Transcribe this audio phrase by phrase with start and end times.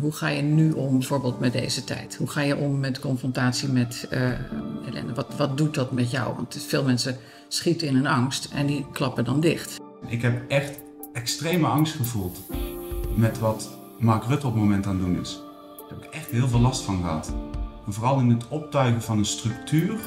[0.00, 2.16] Hoe ga je nu om bijvoorbeeld met deze tijd?
[2.16, 4.30] Hoe ga je om met confrontatie met uh,
[4.86, 5.14] ellende?
[5.14, 6.34] Wat, wat doet dat met jou?
[6.34, 7.16] Want veel mensen
[7.48, 9.80] schieten in een angst en die klappen dan dicht.
[10.06, 10.78] Ik heb echt
[11.12, 12.38] extreme angst gevoeld
[13.16, 13.68] met wat
[13.98, 15.40] Mark Rutte op het moment aan het doen is.
[15.88, 17.34] Daar heb ik echt heel veel last van gehad.
[17.86, 19.98] En vooral in het optuigen van een structuur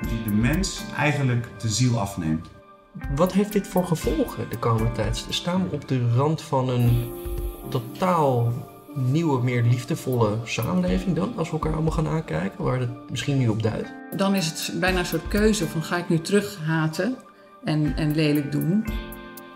[0.00, 2.48] die de mens eigenlijk de ziel afneemt.
[3.16, 5.26] Wat heeft dit voor gevolgen de komende tijd?
[5.28, 7.10] Staan we op de rand van een
[7.68, 8.52] totaal
[8.94, 11.36] nieuwe, meer liefdevolle samenleving dan?
[11.36, 13.92] Als we elkaar allemaal gaan aankijken, waar het misschien nu op duidt?
[14.16, 17.16] Dan is het bijna een soort keuze van ga ik nu terug haten
[17.64, 18.84] en, en lelijk doen?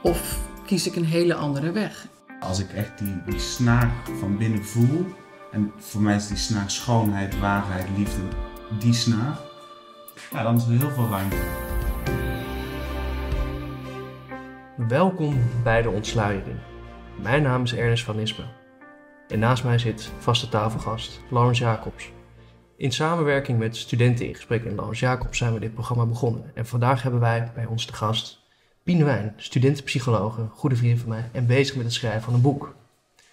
[0.02, 2.06] Of kies ik een hele andere weg?
[2.40, 5.06] Als ik echt die, die snaar van binnen voel,
[5.52, 8.22] en voor mij is die snaar schoonheid, waarheid, liefde,
[8.78, 9.38] die snaar,
[10.30, 11.36] ja, dan is er heel veel ruimte.
[14.88, 16.58] Welkom bij de Ontsluiering.
[17.22, 18.63] Mijn naam is Ernest van Nispen.
[19.28, 22.10] En naast mij zit vaste tafelgast Laurens Jacobs.
[22.76, 26.50] In samenwerking met Studenten in Gesprek en Laurens Jacobs zijn we dit programma begonnen.
[26.54, 28.42] En vandaag hebben wij bij ons de gast
[28.82, 32.74] Pien Wijn, studentenpsychologe, goede vriend van mij en bezig met het schrijven van een boek.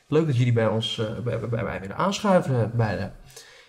[0.08, 3.12] Leuk dat jullie bij ons uh, bij, bij mij willen aanschuiven beide.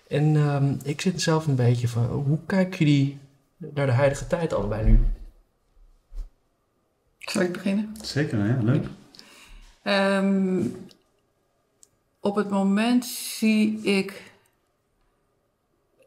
[0.09, 3.19] En um, ik zit zelf een beetje van, hoe kijken jullie
[3.59, 5.01] naar de huidige tijd allebei nu?
[7.19, 7.95] Zal ik beginnen?
[8.03, 8.86] Zeker, ja, leuk.
[9.84, 10.77] Um,
[12.23, 14.33] op het moment zie ik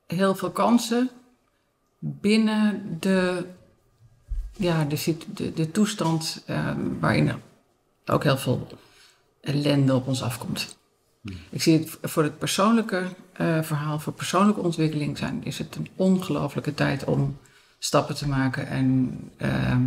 [0.08, 1.10] heel veel kansen
[2.00, 3.46] binnen de,
[4.58, 7.32] ja, de, de, de toestand um, waarin
[8.06, 8.68] ook heel veel
[9.42, 10.78] ellende op ons afkomt.
[11.50, 13.08] Ik zie het voor het persoonlijke
[13.42, 17.38] uh, verhaal, voor persoonlijke ontwikkeling zijn, is het een ongelofelijke tijd om
[17.80, 19.78] stappen te maken en uh,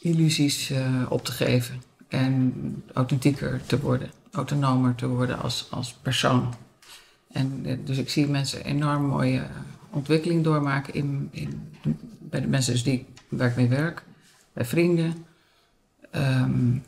[0.00, 6.54] illusies uh, op te geven en authentieker te worden, autonomer te worden als, als persoon.
[7.32, 9.46] En eh, dus ik zie mensen enorm mooie
[9.90, 11.72] ontwikkeling doormaken in, in,
[12.18, 14.04] bij de mensen dus die, waar ik mee werk,
[14.52, 15.14] bij vrienden.
[16.14, 16.82] Um,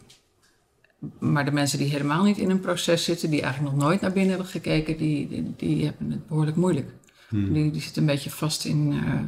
[1.19, 4.12] maar de mensen die helemaal niet in een proces zitten, die eigenlijk nog nooit naar
[4.12, 6.91] binnen hebben gekeken, die, die, die hebben het behoorlijk moeilijk.
[7.28, 7.53] Hmm.
[7.53, 9.21] Die, die zitten een beetje vast in, uh,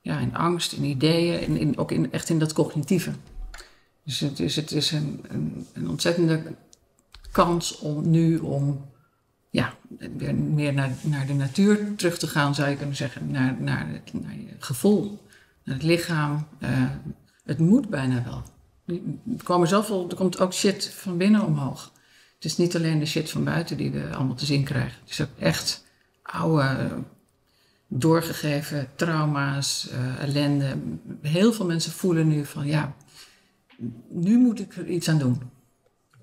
[0.00, 3.10] ja, in angst, in ideeën, en in, ook in, echt in dat cognitieve.
[4.04, 6.42] Dus het is, het is een, een, een ontzettende
[7.36, 8.84] kans om nu om
[9.50, 9.74] ja,
[10.16, 13.30] weer meer naar, naar de natuur terug te gaan, zou je kunnen zeggen.
[13.30, 15.26] Naar, naar, het, naar je gevoel,
[15.64, 16.46] naar het lichaam.
[16.60, 16.68] Uh,
[17.44, 18.42] het moet bijna wel.
[18.86, 19.00] Er,
[19.42, 21.92] komen zoveel, er komt ook shit van binnen omhoog.
[22.34, 25.00] Het is niet alleen de shit van buiten die we allemaal te zien krijgen.
[25.00, 25.84] Het is ook echt
[26.22, 26.88] oude,
[27.88, 30.76] doorgegeven trauma's, uh, ellende.
[31.22, 32.94] Heel veel mensen voelen nu van ja,
[34.08, 35.54] nu moet ik er iets aan doen.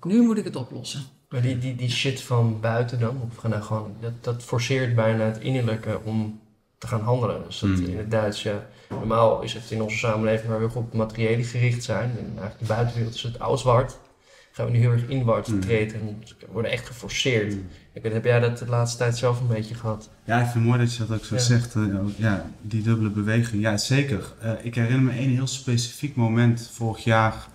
[0.04, 1.02] Nu moet ik het oplossen.
[1.28, 5.24] Maar die, die, die shit van buiten dan, of nou gewoon, dat, dat forceert bijna
[5.24, 6.40] het innerlijke om
[6.78, 7.42] te gaan handelen.
[7.46, 7.84] Dus dat mm.
[7.84, 11.44] in het Duits, ja, normaal is het in onze samenleving waar we heel op materiële
[11.44, 12.10] gericht zijn.
[12.10, 13.98] En eigenlijk de buitenwereld is het oud-zwart.
[14.52, 15.60] Gaan we nu heel erg inwaarts mm.
[15.60, 16.22] treden en
[16.52, 17.54] worden echt geforceerd.
[17.54, 17.66] Mm.
[17.92, 20.10] Ik weet, heb jij dat de laatste tijd zelf een beetje gehad?
[20.24, 21.74] Ja, ik vind het mooi dat je dat ook zo zegt.
[21.74, 23.62] Uh, ja, die dubbele beweging.
[23.62, 24.32] Ja, zeker.
[24.44, 27.48] Uh, ik herinner me een heel specifiek moment vorig jaar.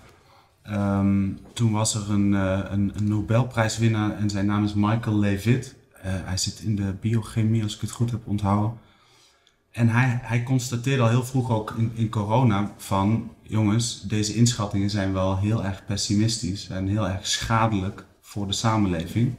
[0.70, 5.74] Um, toen was er een, uh, een, een, Nobelprijswinnaar en zijn naam is Michael Levitt.
[6.02, 8.78] hij zit in de biochemie, als ik het goed heb onthouden.
[9.70, 14.90] En hij, hij constateerde al heel vroeg ook in, in corona van, jongens, deze inschattingen
[14.90, 19.34] zijn wel heel erg pessimistisch en heel erg schadelijk voor de samenleving.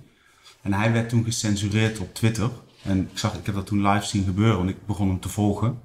[0.62, 2.50] En hij werd toen gecensureerd op Twitter.
[2.84, 5.30] En ik zag, ik heb dat toen live zien gebeuren en ik begon hem te
[5.30, 5.80] volgen.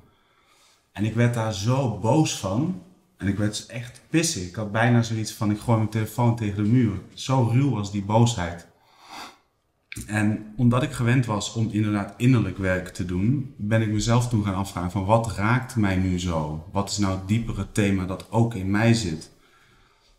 [0.93, 2.83] En ik werd daar zo boos van.
[3.17, 4.49] En ik werd echt pissig.
[4.49, 7.01] Ik had bijna zoiets van, ik gooi mijn telefoon tegen de muur.
[7.15, 8.67] Zo ruw was die boosheid.
[10.07, 14.45] En omdat ik gewend was om inderdaad innerlijk werk te doen, ben ik mezelf toen
[14.45, 16.69] gaan afvragen van wat raakt mij nu zo?
[16.73, 19.31] Wat is nou het diepere thema dat ook in mij zit?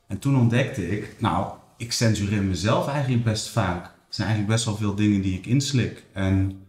[0.08, 3.86] En toen ontdekte ik, nou, ik censureer mezelf eigenlijk best vaak.
[3.86, 6.04] Er zijn eigenlijk best wel veel dingen die ik inslik.
[6.14, 6.66] En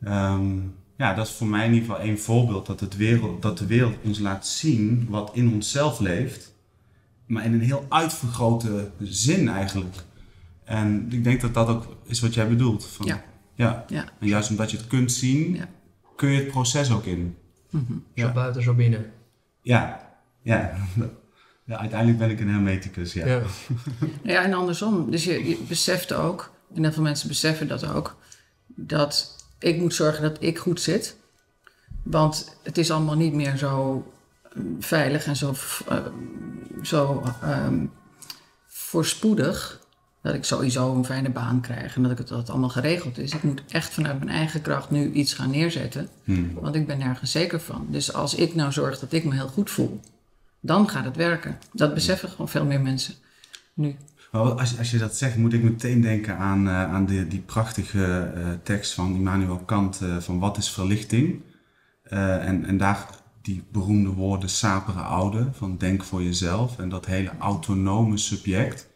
[0.00, 0.74] um,
[1.04, 3.66] ja, dat is voor mij in ieder geval één voorbeeld dat, het wereld, dat de
[3.66, 6.54] wereld ons laat zien wat in onszelf leeft.
[7.26, 9.94] Maar in een heel uitvergrote zin eigenlijk.
[10.64, 12.86] En ik denk dat dat ook is wat jij bedoelt.
[12.86, 13.24] Van, ja.
[13.54, 13.84] ja.
[13.88, 14.04] ja.
[14.20, 15.68] En juist omdat je het kunt zien, ja.
[16.16, 17.36] kun je het proces ook in.
[17.70, 18.04] Mm -hmm.
[18.14, 19.12] Zo buiten, zo binnen.
[19.62, 20.10] Ja,
[20.42, 20.76] ja.
[21.66, 23.26] ja uiteindelijk ben ik een hermeticus, ja.
[23.26, 23.42] Ja,
[24.22, 25.10] ja en andersom.
[25.10, 28.16] Dus je, je beseft ook, en heel veel mensen beseffen dat ook,
[28.66, 29.33] dat
[29.64, 31.16] ik moet zorgen dat ik goed zit.
[32.02, 34.04] Want het is allemaal niet meer zo
[34.78, 35.54] veilig en zo,
[35.90, 35.98] uh,
[36.82, 37.92] zo um,
[38.66, 39.80] voorspoedig
[40.22, 43.34] dat ik sowieso een fijne baan krijg en dat ik het dat allemaal geregeld is.
[43.34, 46.54] Ik moet echt vanuit mijn eigen kracht nu iets gaan neerzetten, Hmm.
[46.54, 47.86] want ik ben nergens zeker van.
[47.90, 50.00] Dus als ik nou zorg dat ik me heel goed voel,
[50.60, 51.58] dan gaat het werken.
[51.72, 53.14] Dat beseffen gewoon veel meer mensen
[53.74, 53.96] nu.
[54.40, 58.32] Als, als je dat zegt, moet ik meteen denken aan, eh, aan die, die prachtige
[58.34, 61.42] eh, tekst van Immanuel Kant eh, van wat is verlichting?
[62.04, 63.08] En, en daar
[63.42, 66.78] die beroemde woorden sapere oude, van denk voor jezelf.
[66.78, 68.90] En dat hele autonome subject,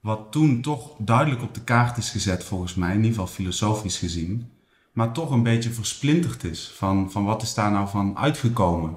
[0.00, 3.98] wat toen toch duidelijk op de kaart is gezet volgens mij, in ieder geval filosofisch
[3.98, 4.50] gezien.
[4.92, 8.96] Maar toch een beetje versplinterd is van, van wat is daar nou van uitgekomen.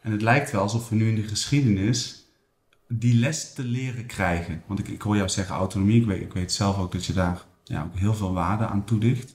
[0.00, 2.19] En het lijkt wel alsof we nu in de geschiedenis
[2.92, 4.62] die les te leren krijgen.
[4.66, 6.00] Want ik, ik hoor jou zeggen autonomie.
[6.00, 8.84] Ik weet, ik weet zelf ook dat je daar ja, ook heel veel waarde aan
[8.84, 9.34] toedicht.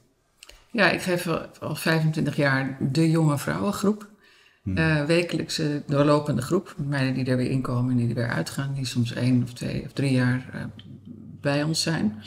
[0.71, 4.07] Ja, ik geef al- al 25 jaar de jonge vrouwengroep.
[4.63, 4.77] Hmm.
[4.77, 6.75] Eh, wekelijkse doorlopende groep.
[6.77, 8.73] Meiden die er weer inkomen en die er weer uitgaan.
[8.73, 10.61] Die soms één of twee of drie jaar eh,
[11.41, 12.21] bij ons zijn.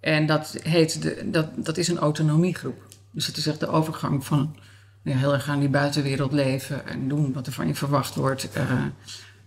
[0.00, 2.82] En dat, heet de, dat, dat is een autonomiegroep.
[3.10, 4.56] Dus het is echt de overgang van
[5.02, 6.86] ja, heel erg aan die buitenwereld leven.
[6.86, 8.52] En doen wat er van je verwacht wordt.
[8.52, 8.82] eh,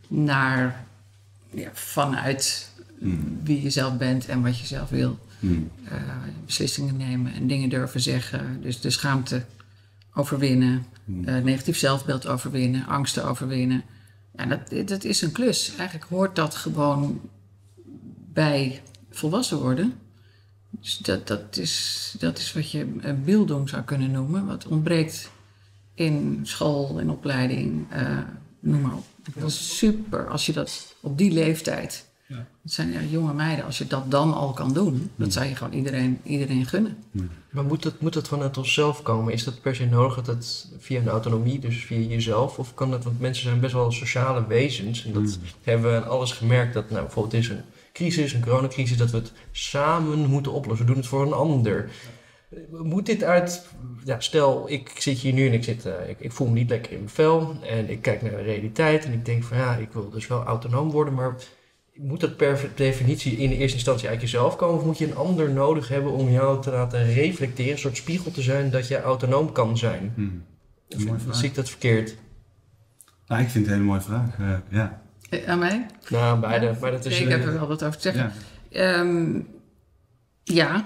[0.08, 0.86] naar
[1.54, 3.40] ja, vanuit Hmm.
[3.44, 5.72] wie je zelf bent en wat je zelf wil Hmm.
[5.84, 5.98] eh,
[6.46, 8.62] beslissingen nemen en dingen durven zeggen.
[8.62, 9.46] Dus de schaamte
[10.14, 11.26] overwinnen, Hmm.
[11.26, 13.84] eh, negatief zelfbeeld overwinnen, angsten overwinnen.
[14.36, 15.76] Ja, dat, dat is een klus.
[15.78, 17.22] Eigenlijk hoort dat gewoon
[18.34, 19.94] bij volwassen worden.
[20.70, 24.46] Dus dat, dat, is, dat is wat je een zou kunnen noemen.
[24.46, 25.30] Wat ontbreekt
[25.94, 28.18] in school, in opleiding, eh,
[28.60, 29.06] noem maar op.
[29.36, 32.46] Dat is super als je dat op die leeftijd Ja.
[32.64, 33.66] het zijn ja, jonge meiden.
[33.66, 36.98] Als je dat dan al kan doen, dat zou je gewoon iedereen, iedereen gunnen.
[37.50, 39.34] Maar moet dat, moet dat vanuit onszelf komen?
[39.34, 42.60] Is dat per se nodig dat het via een autonomie, dus via jezelf?
[42.60, 45.06] Of kan dat, want mensen zijn best wel sociale wezens.
[45.06, 45.34] En dat Mm.
[45.64, 46.74] hebben we aan alles gemerkt.
[46.74, 47.62] Dat nou, bijvoorbeeld is een
[47.94, 50.86] crisis, een coronacrisis, dat we het samen moeten oplossen.
[50.86, 51.90] We doen het voor een ander.
[52.70, 53.66] Moet dit uit,
[54.04, 56.70] ja, stel ik zit hier nu en ik, zit, eh, ik, ik voel me niet
[56.70, 57.56] lekker in mijn vel.
[57.64, 60.44] En ik kijk naar de realiteit en ik denk van ja, ik wil dus wel
[60.44, 61.14] autonoom worden.
[61.14, 61.36] Maar
[61.94, 64.76] moet dat per definitie in de eerste instantie uit jezelf komen?
[64.80, 68.32] Of moet je een ander nodig hebben om jou te laten reflecteren, een soort spiegel
[68.32, 70.12] te zijn dat je autonoom kan zijn?
[70.16, 70.44] Hmm.
[70.96, 71.36] Of Mooie vraag.
[71.36, 72.16] zie ik dat verkeerd?
[73.28, 74.38] Nou, ik vind het een hele mooie vraag.
[74.40, 75.02] eh, ja.
[75.30, 75.86] Eh, aan mij?
[76.10, 76.76] Nou, beide.
[76.82, 78.34] Maar dat is, ik heb er wel wat over te zeggen.
[78.70, 78.80] Ja.
[79.00, 79.40] Ehm,
[80.44, 80.86] ja.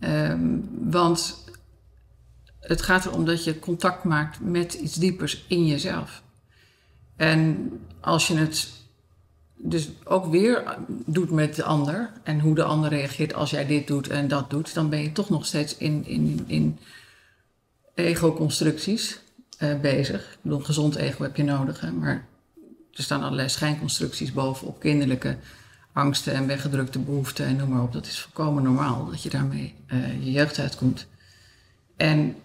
[0.00, 0.58] Ehm,
[0.90, 1.44] want
[2.60, 6.22] het gaat erom dat je contact maakt met iets diepers in jezelf.
[7.16, 7.70] En
[8.00, 8.68] als je het
[9.56, 10.76] dus ook weer
[11.06, 14.50] doet met de ander en hoe de ander reageert als jij dit doet en dat
[14.50, 16.78] doet, dan ben je toch nog steeds in, in, in
[17.94, 19.20] ego-constructies
[19.58, 20.32] eh, bezig.
[20.32, 22.26] Ik bedoel, gezond ego heb je nodig, maar
[22.92, 25.36] er staan allerlei schijnconstructies bovenop kinderlijke
[25.92, 27.92] angsten en weggedrukte behoeften en noem maar op.
[27.92, 31.06] Dat is volkomen normaal dat je daarmee eh, je jeugd uitkomt.
[31.96, 32.36] En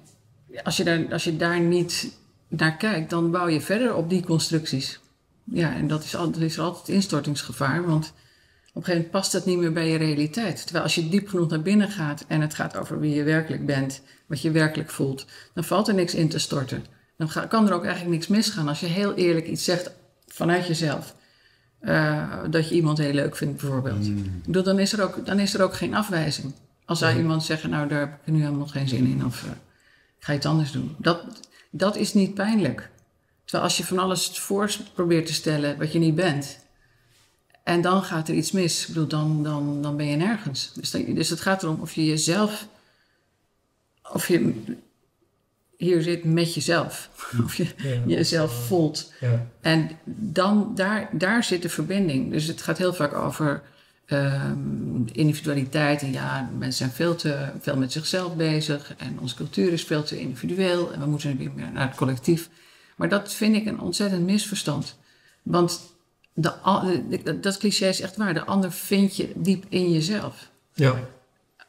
[0.63, 4.25] als je, daar, als je daar niet naar kijkt, dan bouw je verder op die
[4.25, 5.00] constructies.
[5.44, 9.12] Ja, en dat is, al, dat is er altijd instortingsgevaar, want op een gegeven moment
[9.12, 10.63] past dat niet meer bij je realiteit.
[10.63, 13.65] Terwijl als je diep genoeg naar binnen gaat en het gaat over wie je werkelijk
[13.65, 16.86] bent, wat je werkelijk voelt, dan valt er niks in te storten.
[17.18, 19.91] Dan kan er ook eigenlijk niks misgaan als je heel eerlijk iets zegt
[20.27, 21.15] vanuit jezelf.
[21.80, 24.06] Eh, dat je iemand heel leuk vindt, bijvoorbeeld.
[24.06, 24.18] Hmm.
[24.18, 26.54] Ik bedoel, dan, is er ook, dan is er ook geen afwijzing.
[26.86, 29.50] Als zou iemand zeggen, nou daar heb ik nu helemaal geen zin in, of eh,
[30.17, 30.96] ik ga iets anders doen.
[30.98, 31.24] Dat,
[31.70, 32.89] dat is niet pijnlijk.
[33.44, 36.60] Terwijl als je van alles voor probeert te stellen wat je niet bent,
[37.63, 40.72] en dan gaat er iets mis, ik bedoel, dan, dan, dan ben je nergens.
[40.74, 42.67] Dus, dan- dus het gaat erom of je jezelf,
[44.13, 44.63] of je
[45.77, 47.10] hier zit met jezelf,
[47.44, 49.13] of je ja, jezelf voelt.
[49.20, 49.48] Ja.
[49.62, 52.32] En dan, daar, daar zit de verbinding.
[52.32, 53.62] Dus het gaat heel vaak over
[54.05, 56.01] ehm, individualiteit.
[56.01, 58.94] En ja, mensen zijn veel te veel met zichzelf bezig.
[58.98, 60.94] En onze cultuur is veel te individueel.
[60.94, 62.50] En we moeten weer meer naar het collectief.
[62.96, 64.98] Maar dat vind ik een ontzettend misverstand.
[65.44, 65.82] Want
[66.34, 68.34] de- dat cliché is echt waar.
[68.34, 70.50] De ander vind je diep in jezelf.
[70.74, 71.00] Ja.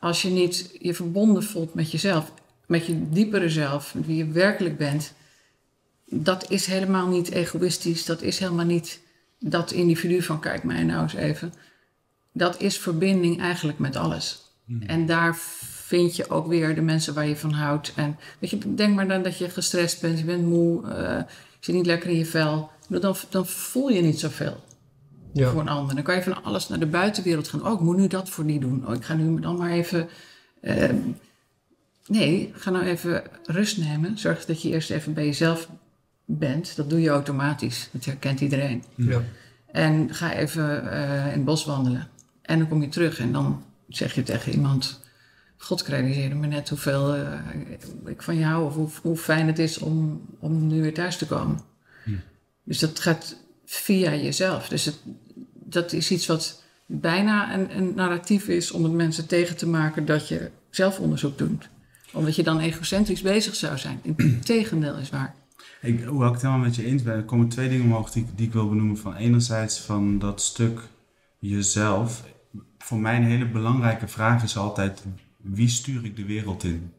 [0.01, 2.33] Als je niet je verbonden voelt met jezelf,
[2.67, 5.13] met je diepere zelf, met wie je werkelijk bent,
[6.05, 8.05] dat is helemaal niet egoïstisch.
[8.05, 9.01] Dat is helemaal niet
[9.39, 11.53] dat individu van kijk mij nou eens even.
[12.33, 14.45] Dat is verbinding eigenlijk met alles.
[14.87, 15.37] En daar
[15.87, 17.93] vind je ook weer de mensen waar je van houdt.
[17.97, 21.25] En weet je, denk maar dan dat je gestrest bent, je bent moe, eh, je
[21.61, 22.71] zit niet lekker in je vel.
[22.89, 24.65] Dan, dan voel je niet zoveel
[25.33, 25.51] Ja.
[25.51, 25.95] voor een ander.
[25.95, 27.67] Dan kan je van alles naar de buitenwereld gaan.
[27.67, 28.87] Oh, ik moet nu dat voor die doen.
[28.89, 30.09] Oh, ik ga nu dan maar even.
[30.61, 30.91] eh,
[32.07, 34.19] nee, ga nou even rust nemen.
[34.19, 35.69] Zorg dat je eerst even bij jezelf
[36.25, 36.77] bent.
[36.77, 37.89] Dat doe je automatisch.
[37.93, 38.83] Dat herkent iedereen.
[38.95, 39.23] Ja.
[39.67, 42.09] En ga even eh, in het bos wandelen.
[42.43, 45.05] En dan kom je terug en dan zeg je tegen iemand...
[45.59, 47.33] God realiseerde me net hoeveel uh,
[48.05, 48.65] ik van jou...
[48.65, 51.61] of hoe, hoe, fijn het is om, om nu weer thuis te komen.
[52.05, 52.11] Hm.
[52.65, 54.69] Dus dat gaat via jezelf.
[54.69, 54.99] Dus het,
[55.53, 58.71] dat is iets wat bijna een, een narratief is...
[58.71, 61.69] om het mensen tegen te maken dat je zelfonderzoek doet.
[62.13, 64.01] Omdat je dan egocentrisch bezig zou zijn.
[64.03, 65.35] Integendeel is waar.
[65.81, 68.27] Ik, hoewel ik het helemaal met je eens ben, er komen twee dingen omhoog die,
[68.35, 68.99] die ik wil benoemen.
[68.99, 70.81] Van enerzijds van dat stuk
[71.39, 72.25] jezelf.
[72.79, 75.05] Voor mij een hele belangrijke vraag is altijd:
[75.37, 76.93] wie stuur ik de wereld in?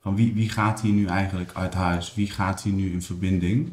[0.00, 2.14] Van wie, wie gaat hier nu eigenlijk uit huis?
[2.14, 3.72] Wie gaat hier nu in verbinding?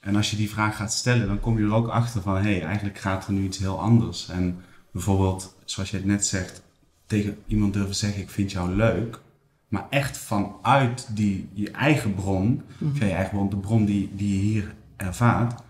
[0.00, 2.42] En als je die vraag gaat stellen, dan kom je er ook achter van: hé,
[2.42, 4.28] hey, eigenlijk gaat er nu iets heel anders.
[4.28, 6.62] En bijvoorbeeld, zoals je het net zegt,
[7.06, 9.20] tegen iemand durven zeggen: ik vind jou leuk
[9.68, 14.32] maar echt vanuit die, je eigen bron, mm je eigen bron, de bron die, die
[14.36, 15.62] je hier ervaart,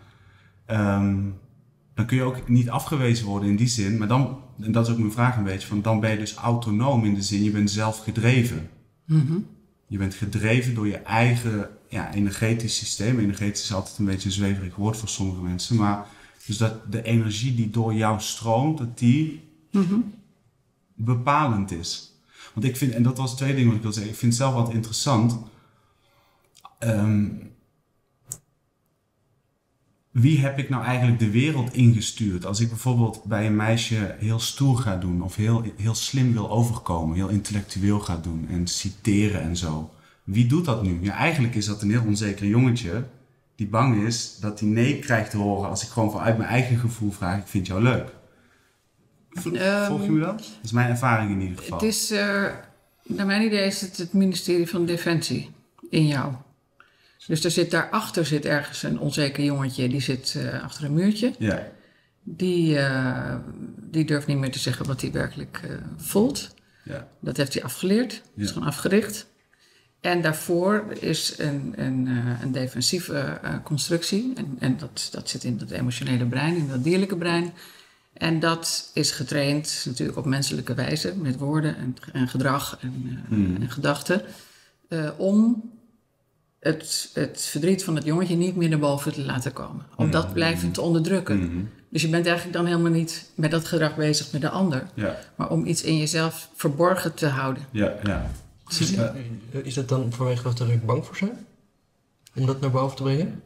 [0.67, 1.17] ehm,
[1.95, 3.99] dan kun je ook niet afgewezen worden in die zin.
[3.99, 6.35] Maar dan, en dat is ook mijn vraag een beetje, van dan ben je dus
[6.35, 8.69] autonoom in de zin, je bent zelf gedreven.
[9.05, 9.38] Mhm.
[9.87, 13.19] Je bent gedreven door je eigen ja, energetisch systeem.
[13.19, 15.76] Energetisch is altijd een beetje een zweverig woord voor sommige mensen.
[15.76, 16.07] Maar
[16.47, 19.95] dus dat de energie die door jou stroomt, dat die Mhm.
[20.95, 22.15] bepalend is.
[22.57, 24.33] Want ik vind, en dat was het tweede ding wat ik wil zeggen, ik vind
[24.33, 25.39] het zelf wat interessant.
[26.79, 27.29] Ehm,
[30.11, 32.47] wie heb ik nou eigenlijk de wereld ingestuurd?
[32.47, 36.51] Als ik bijvoorbeeld bij een meisje heel stoer ga doen, of heel, heel slim wil
[36.51, 39.91] overkomen, heel intellectueel ga doen en citeren en zo.
[40.25, 40.99] Wie doet dat nu?
[41.03, 43.05] Ja, eigenlijk is dat een heel onzeker jongetje
[43.55, 46.79] die bang is dat hij nee krijgt te horen als ik gewoon vanuit mijn eigen
[46.79, 48.15] gevoel vraag: Ik vind jou leuk.
[49.40, 50.33] Volg je me wel?
[50.37, 51.78] Dat is mijn ervaring in ieder geval.
[51.78, 52.45] Het is, uh,
[53.02, 55.50] naar mijn idee is het het ministerie van Defensie
[55.90, 56.33] in jou.
[57.26, 61.33] Dus er zit daarachter zit ergens een onzeker jongetje, die zit uh, achter een muurtje.
[61.38, 61.69] Ja.
[62.23, 63.35] Die, uh,
[63.81, 65.61] die durft niet meer te zeggen wat hij werkelijk
[65.97, 66.55] voelt.
[66.85, 67.09] Ja.
[67.21, 68.43] Dat heeft hij afgeleerd, Ja.
[68.45, 69.26] is gewoon afgericht.
[70.00, 72.07] En daarvoor is een, een,
[72.43, 74.33] een defensieve constructie.
[74.37, 77.52] En, en dat, dat zit in dat emotionele brein, in dat dierlijke brein.
[78.18, 83.38] En dat is getraind natuurlijk op menselijke wijze, met woorden en, en gedrag en, uh,
[83.38, 83.56] Mm.
[83.61, 84.23] en gedachten,
[84.88, 85.70] uh, om
[86.61, 89.87] het, het verdriet van het jongetje niet meer naar boven te laten komen.
[89.96, 91.38] Om dat blijvend te onderdrukken.
[91.38, 91.64] Mhm.
[91.88, 95.18] Dus je bent eigenlijk dan helemaal niet met dat gedrag bezig met de ander, Ja,
[95.37, 97.62] maar om iets in jezelf verborgen te houden.
[97.70, 98.30] ja, ja.
[98.68, 98.94] Is,
[99.62, 101.46] is dat dan vanwege dat er bang voor zijn?
[102.35, 103.42] Om dat naar boven te brengen?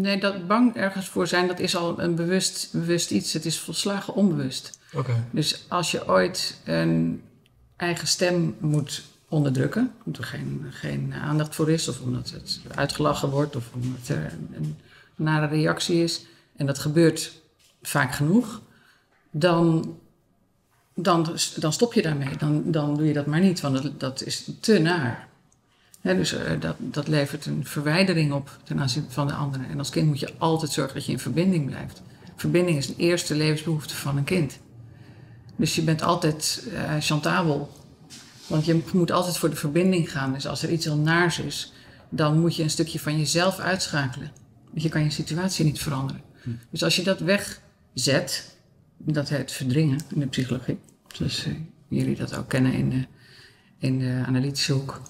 [0.00, 3.32] Nee, dat bang ergens voor zijn, dat is al een bewust, bewust iets.
[3.32, 4.78] Het is volslagen onbewust.
[4.94, 5.24] Oké.
[5.30, 7.22] Dus als je ooit een
[7.76, 13.30] eigen stem moet onderdrukken, omdat er geen, geen aandacht voor is, of omdat het uitgelachen
[13.30, 14.76] wordt, of omdat er een
[15.16, 17.32] nare reactie is, en dat gebeurt
[17.82, 18.60] vaak genoeg,
[19.30, 19.96] dan,
[20.94, 22.36] dan, dan stop je daarmee.
[22.36, 25.28] Dan, dan doe je dat maar niet, want dat, dat is te naar.
[26.02, 29.68] Dus uh, dat, dat levert een verwijdering op ten aanzien van de anderen.
[29.68, 32.02] En als kind moet je altijd zorgen dat je in verbinding blijft.
[32.36, 34.58] Verbinding is de eerste levensbehoefte van een kind.
[35.56, 37.72] Dus je bent altijd uh, chantabel.
[38.46, 40.32] Want je moet altijd voor de verbinding gaan.
[40.32, 41.72] Dus als er iets heel naars is,
[42.08, 44.32] dan moet je een stukje van jezelf uitschakelen.
[44.70, 46.22] Want je kan je situatie niet veranderen.
[46.42, 46.50] Hm.
[46.70, 48.56] Dus als je dat wegzet,
[48.96, 50.78] dat heet verdringen in de psychologie.
[51.08, 51.54] Zoals uh,
[51.88, 53.06] jullie dat ook kennen in de,
[53.78, 55.00] in de analytische hoek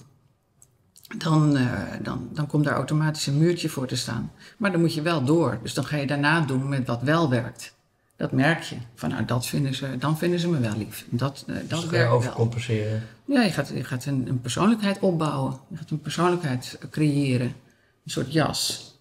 [1.17, 4.31] dan, uh, dan, dan komt daar automatisch een muurtje voor te staan.
[4.57, 5.59] Maar dan moet je wel door.
[5.61, 7.73] Dus dan ga je daarna doen met wat wel werkt.
[8.15, 8.75] Dat merk je.
[8.95, 11.05] Van nou, dat vinden ze, dan vinden ze me wel lief.
[11.09, 12.17] Dat, uh, dat dus werkt wel.
[12.17, 13.03] overcompenseren.
[13.25, 15.59] Ja, je gaat, je gaat een, een, persoonlijkheid opbouwen.
[15.69, 17.47] Je gaat een persoonlijkheid creëren.
[17.47, 18.91] Een soort jas.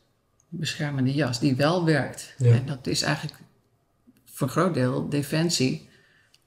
[0.52, 2.34] Een beschermende jas die wel werkt.
[2.38, 2.52] Ja.
[2.52, 3.36] En dat is eigenlijk
[4.32, 5.88] voor een groot deel defensie.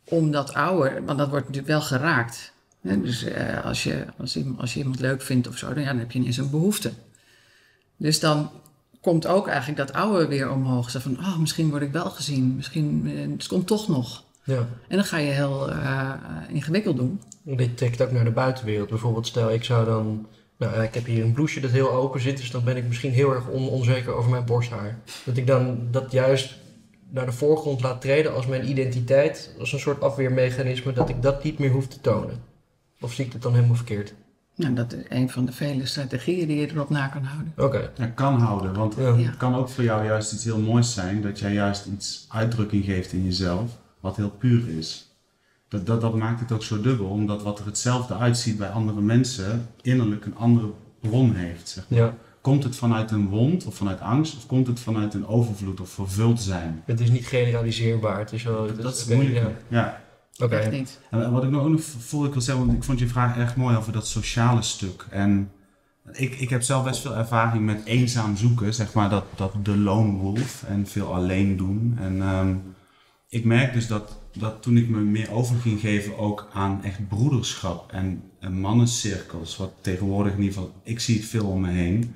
[0.03, 2.53] Om dat oude, want dat wordt natuurlijk wel geraakt.
[2.85, 5.83] Ja, dus uh, als, je, als, iemand, als je iemand leuk vindt of zo, dan,
[5.83, 6.91] ja, dan heb je ineens een behoefte.
[7.97, 8.51] Dus dan
[9.01, 10.89] komt ook eigenlijk dat oude weer omhoog.
[10.89, 12.55] Zo van, oh, misschien word ik wel gezien.
[12.55, 14.23] Misschien, het komt toch nog.
[14.43, 14.67] Ja.
[14.87, 16.13] En dan ga je heel uh,
[16.49, 17.21] ingewikkeld doen.
[17.43, 18.89] Dit trekt ook naar de buitenwereld.
[18.89, 20.27] Bijvoorbeeld stel, ik zou dan...
[20.57, 23.11] Nou, ik heb hier een blouseje dat heel open zit, dus dan ben ik misschien
[23.11, 24.99] heel erg on onzeker over mijn borsthaar.
[25.23, 26.55] Dat ik dan dat juist
[27.09, 31.43] naar de voorgrond laat treden als mijn identiteit, als een soort afweermechanisme, dat ik dat
[31.43, 32.53] niet meer hoef te tonen.
[33.05, 34.13] Of zie ik het dan helemaal verkeerd?
[34.55, 37.53] Nou, dat is een van de vele strategieën die je erop na kan houden.
[37.57, 37.65] Oké.
[37.65, 37.89] Okay.
[37.97, 39.15] Ja, kan houden, want ja.
[39.15, 42.85] het kan ook voor jou juist iets heel moois zijn, dat jij juist iets uitdrukking
[42.85, 45.17] geeft in jezelf, wat heel puur is.
[45.67, 49.01] Dat, dat, dat maakt het ook zo dubbel, omdat wat er hetzelfde uitziet bij andere
[49.01, 50.71] mensen, innerlijk een andere
[51.01, 51.69] bron heeft.
[51.69, 51.99] Zeg maar.
[51.99, 52.13] ja.
[52.41, 55.89] komt het vanuit een wond of vanuit angst of komt het vanuit een overvloed of
[55.89, 56.83] vervuld zijn?
[56.85, 58.19] Het is niet generaliseerbaar.
[58.19, 59.35] Het is wel, Dat, is moeilijk.
[59.37, 59.51] ja.
[59.67, 60.03] Ja.
[60.43, 60.55] Oké.
[60.55, 60.99] Echt niet.
[61.09, 63.55] En wat ik nog ook voelde, ik wil zeggen, want ik vond je vraag erg
[63.55, 65.05] mooi over dat sociale stuk.
[65.09, 65.51] En
[66.11, 69.77] ik, ik heb zelf best veel ervaring met eenzaam zoeken, zeg maar, dat, dat de
[69.77, 71.97] lone wolf en veel alleen doen.
[71.99, 72.55] En ehm,
[73.29, 77.07] ik merk dus dat, dat toen ik me meer over ging geven ook aan echt
[77.07, 81.71] broederschap en, en mannencirkels, wat tegenwoordig in ieder geval, ik zie het veel om me
[81.71, 82.15] heen.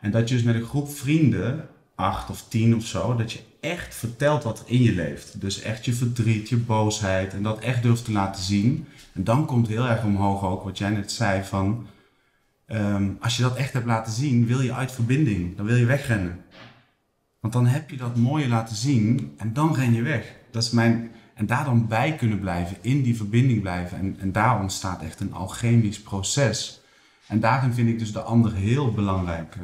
[0.00, 3.38] En dat je dus met een groep vrienden, acht of tien of zo, dat je
[3.62, 5.40] echt vertelt wat er in je leeft.
[5.40, 8.86] Dus echt je verdriet, je boosheid en dat echt durft te laten zien.
[9.12, 11.86] En dan komt heel erg omhoog ook wat jij net zei van,
[12.66, 15.84] ehm, als je dat echt hebt laten zien, wil je uit verbinding, dan wil je
[15.84, 16.44] wegrennen.
[17.40, 20.36] Want dan heb je dat mooie laten zien en dan ren je weg.
[20.50, 23.98] Dat is mijn, en daar dan bij kunnen blijven, in die verbinding blijven.
[23.98, 26.80] En, en daar ontstaat echt een alchemisch proces.
[27.26, 29.56] En daarin vind ik dus de ander heel belangrijk.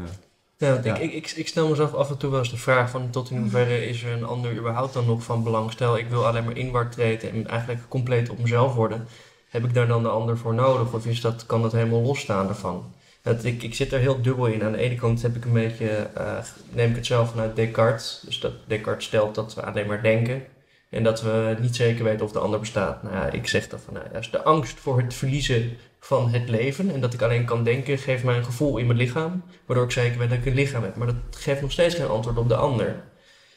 [0.59, 0.95] Ja.
[0.95, 3.39] Ik, ik, ik, stel mezelf af en toe wel eens de vraag van tot in
[3.39, 5.73] hoeverre is er een ander überhaupt dan nog van belang?
[5.73, 9.09] Stel, ik wil alleen maar inwaarts treden en eigenlijk compleet op mezelf worden.
[9.49, 10.93] Heb ik daar dan de ander voor nodig?
[10.93, 12.93] Of is dat, kan dat helemaal losstaan ervan?
[13.23, 14.63] Dat, ik, ik zit er heel dubbel in.
[14.63, 16.39] Aan de ene kant heb ik een beetje, eh,
[16.71, 18.23] neem ik het zelf vanuit Descartes.
[18.25, 20.43] Dus dat Descartes stelt dat we alleen maar denken.
[20.91, 23.03] En dat we niet zeker weten of de ander bestaat.
[23.03, 26.91] Nou ja, ik zeg dan van, nou, de angst voor het verliezen van het leven.
[26.91, 29.43] En dat ik alleen kan denken, geeft mij een gevoel in mijn lichaam.
[29.67, 30.97] Waardoor ik zeker weet dat ik een lichaam heb.
[30.97, 33.03] Maar dat geeft nog steeds geen antwoord op de ander.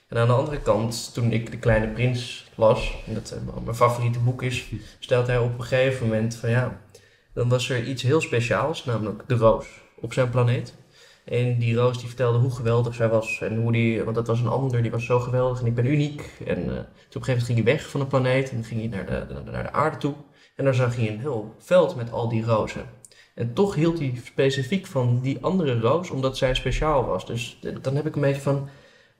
[0.08, 3.76] En aan de andere kant, toen ik De Kleine Prins las, en dat eh, mijn
[3.76, 6.82] favoriete boek is, stelt hij op een gegeven moment van ja,
[7.34, 10.74] dan was er iets heel speciaals, namelijk de roos op zijn planeet.
[11.26, 13.42] En die roos die vertelde hoe geweldig zij was.
[13.42, 15.86] En hoe die, want dat was een ander, die was zo geweldig en ik ben
[15.86, 16.32] uniek.
[16.46, 16.86] En eh, toen op een
[17.24, 19.52] gegeven moment ging hij weg van de planeet en ging hij naar de, naar de,
[19.52, 20.14] naar de aarde toe.
[20.56, 22.86] En daar zag hij een heel veld met al die rozen.
[23.36, 27.26] En toch hield hij specifiek van die andere roos, omdat zij speciaal was.
[27.26, 28.70] Dus eh, dan heb ik een beetje van,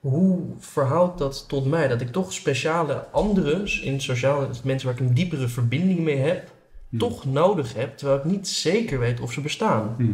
[0.00, 1.88] hoe verhoudt dat tot mij?
[1.88, 6.50] Dat ik toch speciale anderen, in sociale mensen waar ik een diepere verbinding mee heb,
[6.92, 6.98] Hm.
[6.98, 9.94] toch nodig heb, terwijl ik niet zeker weet of ze bestaan.
[9.98, 10.12] Hm.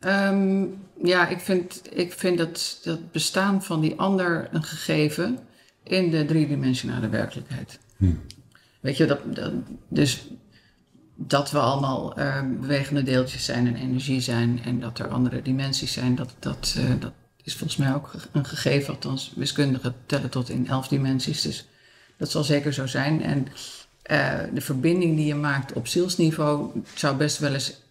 [0.00, 0.64] Ehm,
[1.02, 5.38] ja, ik vind, ik vind dat, dat bestaan van die ander een gegeven
[5.82, 7.78] in de driedimensionale werkelijkheid.
[7.96, 8.12] Hm.
[8.80, 9.52] Weet je, dat, dat,
[9.88, 10.28] dus
[11.16, 15.92] dat we allemaal eh, bewegende deeltjes zijn en energie zijn en dat er andere dimensies
[15.92, 18.94] zijn, dat, dat, eh, dat is volgens mij ook een gegeven.
[18.94, 21.68] Althans, wiskundigen tellen tot in elf dimensies, dus
[22.16, 23.22] dat zal zeker zo zijn.
[23.22, 23.46] En
[24.02, 27.82] eh, de verbinding die je maakt op zielsniveau zou best wel eens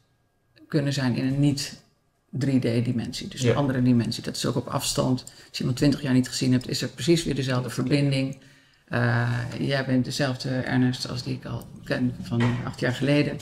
[0.67, 1.87] kunnen zijn in een niet
[2.31, 3.27] 3D-dimensie.
[3.27, 3.49] Dus Ja.
[3.49, 4.23] een andere dimensie.
[4.23, 5.21] Dat is ook op afstand.
[5.21, 8.37] Als je iemand 20 jaar niet gezien hebt, is er precies weer dezelfde verbinding.
[8.85, 13.39] Eh, jij bent dezelfde Ernest als die ik al ken van acht jaar geleden.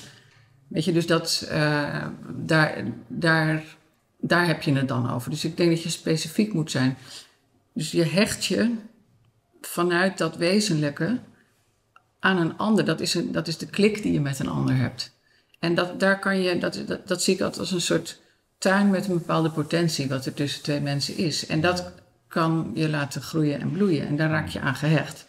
[0.67, 3.63] Weet je, dus dat, eh, daar, daar,
[4.19, 5.30] daar heb je het dan over.
[5.30, 6.97] Dus ik denk dat je specifiek moet zijn.
[7.73, 8.71] Dus je hecht je
[9.62, 11.19] vanuit dat wezenlijke
[12.19, 12.86] aan een ander.
[12.86, 15.15] Dat is, een, dat is de klik die je met een ander hebt.
[15.60, 18.21] En dat, daar kan je, dat, dat, dat zie ik altijd als een soort
[18.58, 21.46] tuin met een bepaalde potentie, wat er tussen twee mensen is.
[21.46, 21.91] En dat
[22.28, 24.08] kan je laten groeien en bloeien.
[24.08, 25.26] En daar raak je aan gehecht.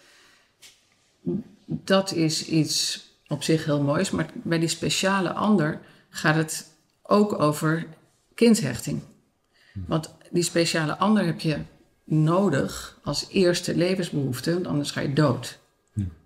[1.67, 6.67] Dat is iets op zich heel moois, maar bij die speciale ander gaat het
[7.03, 7.87] ook over
[8.35, 9.03] kindhechting.
[9.87, 11.59] Want die speciale ander heb je
[12.05, 15.59] nodig als eerste levensbehoefte, want anders ga je dood.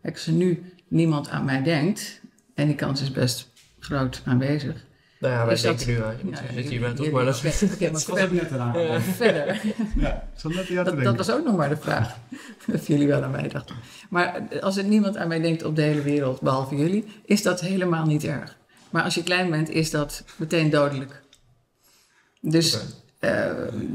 [0.03, 2.21] Kijk, als er nu niemand aan mij denkt,
[2.55, 4.85] en die kans is best groot aanwezig.
[5.23, 5.95] Nou ja, wij Is dat- denken
[6.27, 6.43] nu aan.
[6.55, 7.63] Je zit hier bent toch, jullie- maar dat is...
[7.63, 8.79] Oké, maar Ik ook net eraan.
[8.81, 9.01] Ja.
[9.23, 9.61] verder.
[9.97, 12.17] Ja, ik zat net aan te Dat, dat was ook nog maar de vraag.
[12.75, 13.77] Of jullie wel aan mij dachten.
[14.11, 17.61] Maar als er niemand aan mij denkt op de hele wereld, behalve jullie, is dat
[17.61, 18.57] helemaal niet erg.
[18.91, 21.23] Maar als je klein bent, is dat meteen dodelijk.
[22.41, 22.79] Dus
[23.19, 23.31] eh,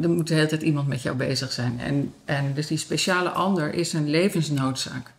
[0.01, 1.79] er moet de hele tijd iemand met jou bezig zijn.
[1.79, 5.13] En, en dus die speciale ander is een levensnoodzaak.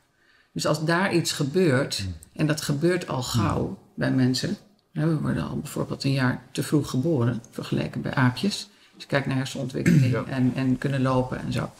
[0.53, 4.57] Dus als daar iets gebeurt, en dat gebeurt al gauw bij mensen.
[4.93, 8.69] We worden al bijvoorbeeld een jaar te vroeg geboren, vergeleken bij aapjes.
[8.97, 10.25] Dus kijk naar hersenontwikkeling Ja.
[10.25, 11.71] en, en kunnen lopen en zo.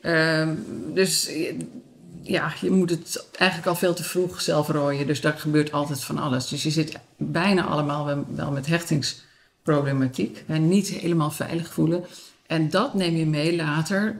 [0.00, 0.54] Ehm,
[0.94, 1.30] dus
[2.22, 5.06] ja, je moet het eigenlijk al veel te vroeg zelf rooien.
[5.06, 6.48] Dus daar gebeurt altijd van alles.
[6.48, 10.44] Dus je zit bijna allemaal wel, met hechtingsproblematiek.
[10.46, 12.04] En niet helemaal veilig voelen.
[12.46, 14.18] En dat neem je mee later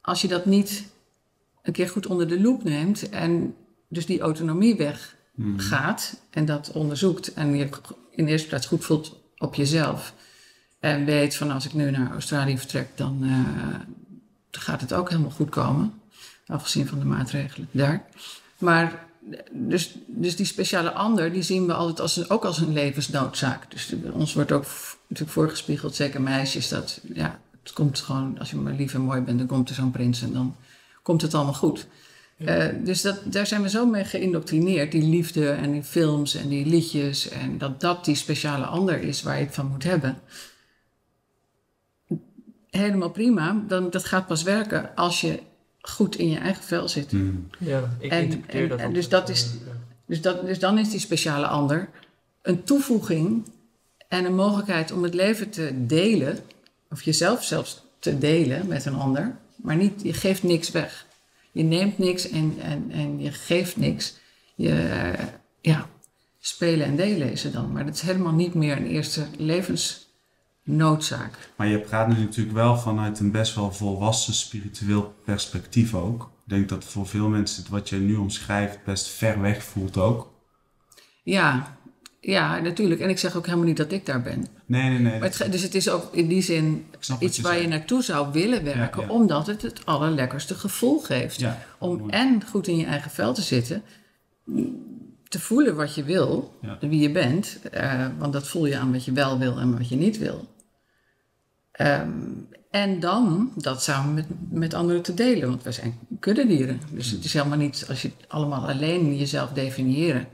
[0.00, 0.84] als je dat niet
[1.62, 3.08] een keer goed onder de loep neemt.
[3.08, 3.54] En
[3.88, 4.76] dus die autonomie
[5.34, 7.34] weggaat en dat onderzoekt.
[7.34, 7.68] En je
[8.10, 10.14] in de eerste plaats goed voelt op jezelf.
[10.80, 13.80] En weet van als ik nu naar Australië vertrek, dan eh,
[14.50, 16.00] gaat het ook helemaal goed komen.
[16.46, 18.04] Afgezien van de maatregelen daar.
[18.58, 19.06] Maar
[19.50, 23.70] dus, dus die speciale ander, die zien we altijd als een, ook als een levensnoodzaak.
[23.70, 24.64] Dus ons wordt ook
[25.08, 29.20] natuurlijk voorgespiegeld, zeker meisjes, dat ja, het komt gewoon, als je maar lief en mooi
[29.20, 30.56] bent, dan komt er zo'n prins en dan
[31.02, 31.86] komt het allemaal goed.
[32.36, 36.48] Eh, dus dat, daar zijn we zo mee geïndoctrineerd, die liefde en die films en
[36.48, 37.28] die liedjes.
[37.28, 40.18] En dat dat die speciale ander is waar je het van moet hebben.
[42.70, 45.40] Helemaal prima, dan, dat gaat pas werken als je
[45.80, 47.12] goed in je eigen vel zit.
[47.12, 47.48] Mm.
[47.58, 48.78] Ja, ik en, en, dat.
[48.78, 49.50] En dus, dat is,
[50.06, 51.88] dus, dat, dus dan is die speciale ander
[52.42, 53.48] een toevoeging
[54.08, 56.38] en een mogelijkheid om het leven te delen,
[56.90, 61.06] of jezelf zelfs te delen met een ander, maar niet, je geeft niks weg.
[61.54, 64.18] Je neemt niks en, en, en je geeft niks.
[64.54, 65.14] Je,
[65.60, 65.88] ja,
[66.40, 67.72] spelen en delen is er dan.
[67.72, 71.50] Maar dat is helemaal niet meer een eerste levensnoodzaak.
[71.56, 76.22] Maar je praat nu natuurlijk wel vanuit een best wel volwassen spiritueel perspectief ook.
[76.22, 80.32] Ik denk dat voor veel mensen wat je nu omschrijft best ver weg voelt ook.
[81.22, 81.76] Ja,
[82.20, 83.00] ja, natuurlijk.
[83.00, 84.46] En ik zeg ook helemaal niet dat ik daar ben.
[84.66, 85.20] Nee, nee, nee.
[85.20, 86.86] Het, dus het is ook in die zin
[87.18, 91.44] iets waar je naartoe zou willen werken, omdat het het allerlekkerste gevoel geeft.
[91.78, 93.82] om en goed in je eigen vel te zitten,
[95.28, 99.04] te voelen wat je wil, wie je bent, uh, want dat voel je aan wat
[99.04, 100.48] je wel wil en wat je niet wil.
[101.72, 102.10] Ehm,
[102.70, 106.80] en dan dat samen met, met anderen te delen, want wij zijn kuddedieren.
[106.90, 110.26] Dus het is helemaal niet als je allemaal alleen jezelf definiëren.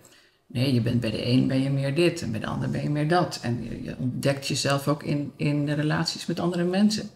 [0.52, 2.82] Nee, je bent bij de een ben je meer dit en bij de ander ben
[2.82, 3.38] je meer dat.
[3.42, 7.10] En je, ontdekt jezelf ook in, in de relaties met andere mensen.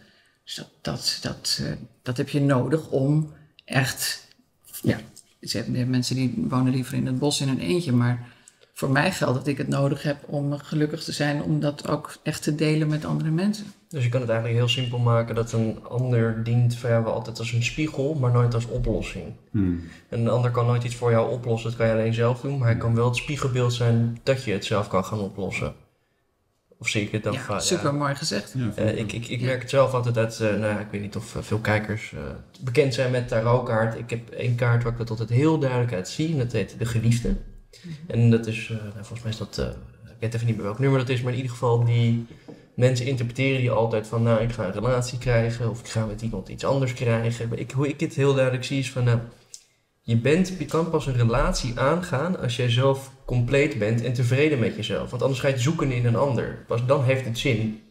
[0.44, 3.32] Dus dat, dat, dat, uh, dat heb je nodig om
[3.64, 4.26] echt.
[4.82, 4.98] Ja,
[5.86, 8.33] mensen die wonen liever in het bos in een eentje, maar
[8.74, 12.16] voor mij geldt dat ik het nodig heb om gelukkig te zijn, om dat ook
[12.22, 13.66] echt te delen met andere mensen.
[13.88, 17.52] Dus je kan het eigenlijk heel simpel maken dat een ander dient vrijwel altijd als
[17.52, 19.24] een spiegel, maar nooit als oplossing.
[19.50, 19.82] Hmm.
[20.08, 22.58] En een ander kan nooit iets voor jou oplossen, dat kan je alleen zelf doen,
[22.58, 25.74] maar hij kan wel het spiegelbeeld zijn dat je het zelf kan gaan oplossen.
[26.78, 28.54] Of zie ik het dan ja, super mooi gezegd.
[28.78, 31.34] Uh, ik, ik, ik merk het zelf altijd uit, uh, nou, ik weet niet of
[31.34, 32.14] uh, veel kijkers
[32.60, 33.98] bekend zijn met tarotkaart.
[33.98, 36.78] Ik heb één kaart waar ik dat altijd heel duidelijk uit zie en dat heet
[36.78, 37.36] de geliefde.
[37.82, 38.10] Mhm.
[38.10, 39.58] En dat is, nou, volgens mij is dat,
[40.04, 42.26] ik weet even niet meer welk nummer dat is, maar in ieder geval die
[42.74, 46.22] mensen interpreteren die altijd van, nou, ik ga een relatie krijgen of ik ga met
[46.22, 47.58] iemand iets anders krijgen.
[47.58, 49.18] Ik, hoe ik het heel duidelijk zie is van, nou,
[50.02, 54.58] je, bent, je kan pas een relatie aangaan als jij zelf compleet bent en tevreden
[54.58, 55.10] met jezelf.
[55.10, 56.64] Want anders ga je het zoeken in een ander.
[56.66, 57.82] Pas dan heeft het zin.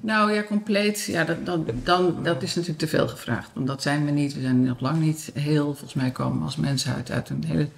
[0.00, 1.04] Nou ja, compleet.
[1.04, 3.50] Ja, dat, dat, dan, dat is natuurlijk te veel gevraagd.
[3.54, 4.34] Want dat zijn we niet.
[4.34, 5.64] We zijn nog lang niet heel.
[5.64, 7.68] Volgens mij komen we als mensen uit, uit een hele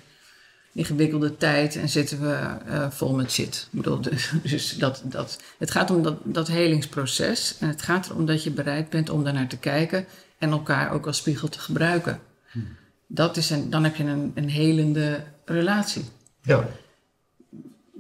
[0.76, 3.68] ingewikkelde tijd en zitten we uh, vol met shit.
[3.72, 8.10] Ik bedoel, dus, dus dat, dat, het gaat om dat, dat helingsproces en het gaat
[8.10, 10.06] erom dat je bereid bent om daarnaar te kijken
[10.38, 12.20] en elkaar ook als spiegel te gebruiken.
[12.50, 12.66] Hmm.
[13.06, 16.04] Dat is een, dan heb je een, een helende relatie.
[16.42, 16.68] Ja.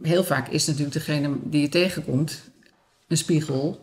[0.02, 2.50] Heel vaak is natuurlijk degene die je tegenkomt
[3.08, 3.80] een spiegel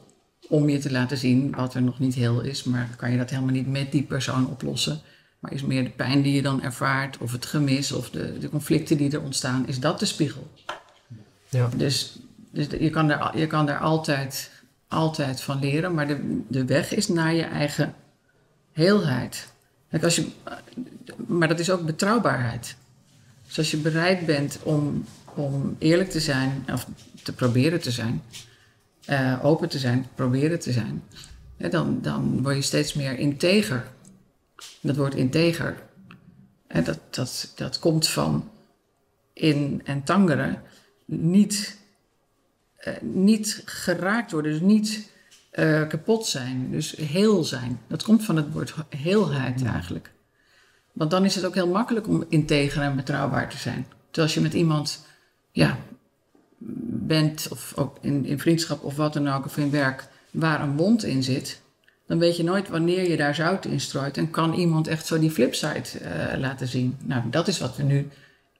[0.50, 3.30] om je te laten zien wat er nog niet heel is, maar kan je dat
[3.30, 5.02] helemaal niet met die persoon oplossen.
[5.44, 8.50] Maar is meer de pijn die je dan ervaart, of het gemis, of de, de
[8.50, 10.52] conflicten die er ontstaan, is dat de spiegel.
[11.50, 11.70] Ja.
[11.76, 12.20] Dus,
[12.52, 14.52] dus je, kan daar, je kan daar altijd,
[14.88, 17.94] altijd van leren, maar de, de weg is naar je eigen
[18.72, 19.54] heelheid.
[19.90, 20.28] Kijk, als je,
[21.28, 22.76] maar dat is ook betrouwbaarheid.
[23.48, 26.88] Dus als je bereid bent om, om eerlijk te zijn, of
[27.24, 28.22] te proberen te zijn,
[29.10, 31.04] uh, open te zijn, proberen te zijn,
[31.58, 33.92] dan, dan word je steeds meer integer
[34.82, 35.84] dat woord integer,
[36.68, 38.52] en dat, dat, dat komt van
[39.34, 40.62] in en tangeren
[41.06, 41.78] niet,
[42.88, 45.12] uh, niet geraakt worden, dus niet
[45.54, 47.80] uh, kapot zijn, dus heel zijn.
[47.88, 50.12] Dat komt van het woord heelheid eigenlijk.
[50.92, 53.86] Want dan is het ook heel makkelijk om integer en betrouwbaar te zijn.
[53.86, 55.06] Terwijl als je met iemand
[55.52, 55.78] ja,
[57.08, 60.78] bent, of ook in, in vriendschap of wat dan ook, of in werk, waar een
[60.78, 61.62] wond in zit,
[62.08, 64.18] dan weet je nooit wanneer je daar zout in strooit.
[64.18, 66.98] En kan iemand echt zo die flipside uh, laten zien.
[67.04, 68.10] Nou, dat is wat we nu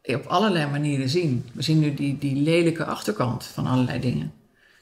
[0.04, 1.46] op allerlei manieren zien.
[1.54, 4.34] We zien nu die, die lelijke achterkant van allerlei dingen.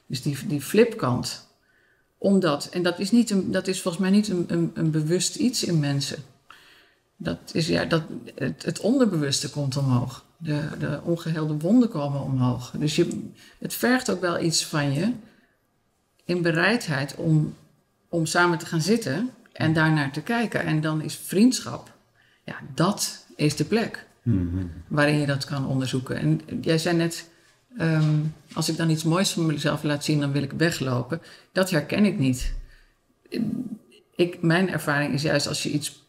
[0.06, 1.50] Dus die, die flipkant.
[2.18, 5.36] Omdat, en dat is, niet een, dat is volgens mij niet een, een, een bewust
[5.36, 6.18] iets in mensen.
[7.16, 8.02] Dat is ja, dat,
[8.34, 10.24] het, het onderbewuste komt omhoog.
[10.36, 12.72] De, de ongeheelde wonden komen omhoog.
[12.78, 15.12] Dus je, het vergt ook wel iets van je
[16.24, 17.54] in bereidheid om
[18.12, 20.64] om samen te gaan zitten en daarnaar te kijken.
[20.64, 21.92] En dan is vriendschap,
[22.44, 24.66] ja, dat is de plek mhm.
[24.88, 26.16] waarin je dat kan onderzoeken.
[26.16, 27.30] En jij zei net,
[27.78, 28.18] ehm,
[28.52, 31.20] als ik dan iets moois van mezelf laat zien, dan wil ik weglopen.
[31.52, 32.54] Dat herken ik niet.
[34.16, 36.06] Ik, mijn ervaring is juist als je iets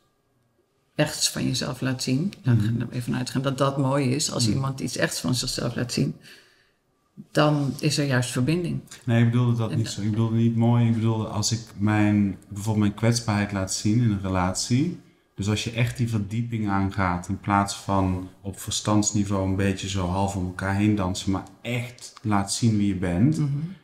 [0.96, 4.32] echts van jezelf laat zien, dan gaan we even uitgaan dat dat mooi is.
[4.32, 6.16] Als iemand iets echts van zichzelf laat zien,
[7.32, 8.80] dan is er juist verbinding.
[9.04, 10.02] Nee, ik bedoelde dat niet zo.
[10.02, 10.88] Ik bedoelde niet mooi.
[10.88, 15.00] Ik bedoelde als ik mijn, bijvoorbeeld mijn kwetsbaarheid laat zien in een relatie.
[15.36, 20.08] Dus als je echt die verdieping aangaat, in plaats van op verstandsniveau een beetje zo
[20.08, 23.42] half om elkaar heen dansen, maar echt laat zien wie je bent,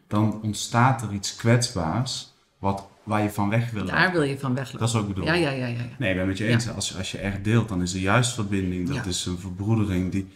[0.07, 3.85] dan ontstaat er iets kwetsbaars wat, waar je van weg wil.
[3.85, 4.79] Daar wil je van weglopen.
[4.79, 5.25] Dat is wat ik bedoel.
[5.25, 5.67] Ja, ja, ja, ja.
[5.67, 5.85] ja.
[5.99, 6.69] Nee, ik ben het met je eens.
[6.69, 8.87] Als, als je echt deelt, dan is er juist verbinding.
[8.87, 9.03] Dat Ja.
[9.05, 10.11] is een verbroedering.
[10.11, 10.27] Die,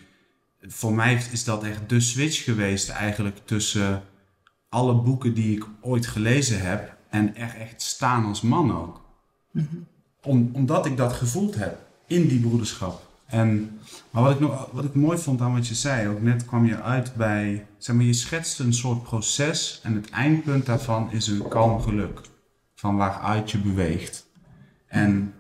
[0.67, 4.04] voor mij is dat echt de switch geweest eigenlijk tussen
[4.69, 9.02] alle boeken die ik ooit gelezen heb en er echt staan als man ook.
[10.23, 13.12] Om, omdat ik dat gevoeld heb in die broederschap.
[13.26, 16.45] En, maar wat ik, nog, wat ik mooi vond aan wat je zei, ook net
[16.45, 21.12] kwam je uit bij, zeg maar, je schetste een soort proces en het eindpunt daarvan
[21.12, 22.21] is een kalm geluk.
[22.76, 24.26] Van waaruit je beweegt.
[24.88, 25.34] En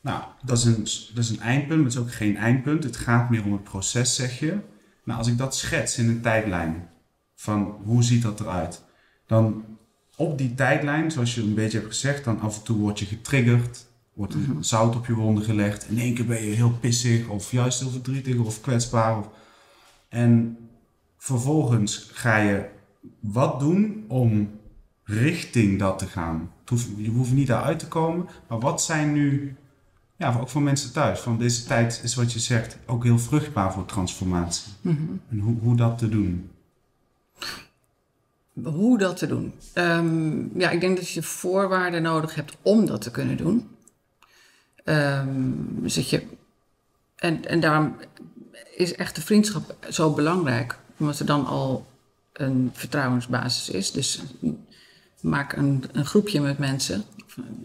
[0.00, 2.84] nou, dat is, een, dat is een eindpunt, maar het is ook geen eindpunt.
[2.84, 4.58] Het gaat meer om het proces, zeg je.
[5.04, 6.88] Nou, als ik dat schets in een tijdlijn,
[7.34, 8.84] van hoe ziet dat eruit?
[9.26, 9.64] Dan
[10.16, 13.06] op die tijdlijn, zoals je een beetje hebt gezegd, dan af en toe word je
[13.06, 13.88] getriggerd.
[14.12, 15.88] Wordt er zout op je wonden gelegd.
[15.88, 19.18] In één keer ben je heel pissig of juist heel verdrietig of kwetsbaar.
[19.18, 19.28] Of...
[20.08, 20.58] En
[21.18, 22.68] vervolgens ga je
[23.20, 24.50] wat doen om
[25.04, 26.52] richting dat te gaan.
[26.96, 29.56] Je hoeft niet daaruit te komen, maar wat zijn nu,
[30.20, 33.72] ja, ook voor mensen thuis, van deze tijd is wat je zegt ook heel vruchtbaar
[33.72, 34.72] voor transformatie.
[35.28, 36.50] En hoe, hoe dat te doen.
[38.62, 39.52] Hoe dat te doen?
[39.72, 43.68] Ehm, ja, ik denk dat je voorwaarden nodig hebt om dat te kunnen doen.
[45.82, 46.26] Dus dat je,
[47.16, 47.96] en, en daarom
[48.76, 51.86] is echt de vriendschap zo belangrijk, omdat er dan al
[52.32, 53.92] een vertrouwensbasis is.
[53.92, 54.22] Dus
[55.20, 57.04] maak een, een groepje met mensen,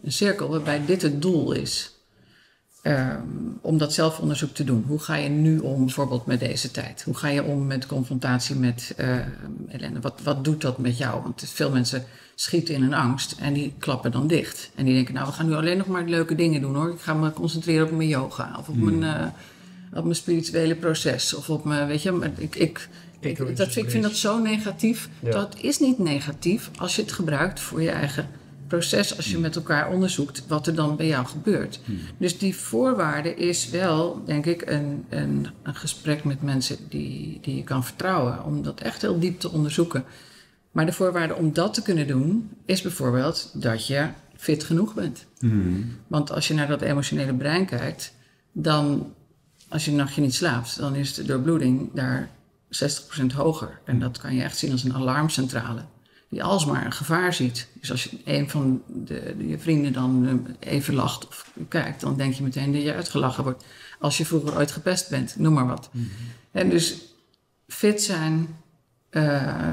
[0.03, 1.94] een cirkel, waarbij dit het doel is.
[2.85, 3.19] Ehm,
[3.61, 4.83] om dat zelfonderzoek te doen.
[4.87, 7.03] Hoe ga je nu om bijvoorbeeld met deze tijd?
[7.03, 8.95] Hoe ga je om met confrontatie met
[9.67, 9.99] ellende?
[9.99, 11.21] Wat, wat doet dat met jou?
[11.23, 12.03] Want veel mensen
[12.35, 14.69] schieten in een angst en die klappen dan dicht.
[14.75, 16.91] En die denken, nou, we gaan nu alleen nog maar leuke dingen doen hoor.
[16.91, 19.27] Ik ga me concentreren op mijn yoga of op, mijn, eh,
[19.97, 21.33] op mijn spirituele proces.
[21.33, 25.09] Of op mijn, weet je, maar ik, ik, ik, dat, ik vind dat zo negatief.
[25.19, 25.31] Ja.
[25.31, 28.27] Dat is niet negatief als je het gebruikt voor je eigen
[28.77, 29.15] proces.
[29.17, 31.79] Als je met elkaar onderzoekt wat er dan bij jou gebeurt.
[32.17, 37.55] Dus die voorwaarde is wel, denk ik, een, een, een gesprek met mensen die, die
[37.55, 38.43] je kan vertrouwen.
[38.43, 40.03] Om dat echt heel diep te onderzoeken.
[40.71, 44.07] Maar de voorwaarde om dat te kunnen doen, is bijvoorbeeld dat je
[44.37, 45.25] fit genoeg bent.
[46.07, 48.13] Want als je naar dat emotionele brein kijkt,
[48.51, 49.13] dan
[49.67, 52.29] als je een nachtje niet slaapt, dan is de doorbloeding daar
[53.23, 53.79] 60% hoger.
[53.85, 55.81] En dat kan je echt zien als een alarmcentrale.
[56.29, 57.67] Die alsmaar een gevaar ziet.
[57.79, 60.27] Dus als je een van de, de- je vrienden dan
[60.59, 63.63] eh, even lacht of kijkt, dan denk je meteen dat je uitgelachen wordt.
[63.99, 65.89] Als je vroeger ooit gepest bent, noem maar wat.
[66.51, 67.01] En dus
[67.67, 68.47] fit zijn,
[69.09, 69.71] eh,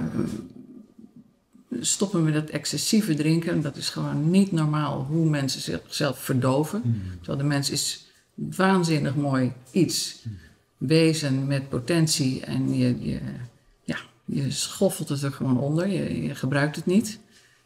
[1.80, 3.60] stoppen met dat excessieve drinken.
[3.62, 7.02] Dat is gewoon niet normaal hoe mensen zichzelf verdoven.
[7.16, 10.24] Terwijl de mens is waanzinnig mooi iets.
[10.76, 13.20] Wezen met potentie en je, je,
[14.24, 15.88] je schoffelt het er gewoon onder.
[15.88, 17.18] Je, je gebruikt het niet.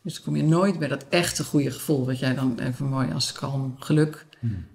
[0.02, 3.12] Dus dan kom je nooit bij dat echte goede gevoel, wat jij dan even mooi
[3.12, 4.26] als kalm geluk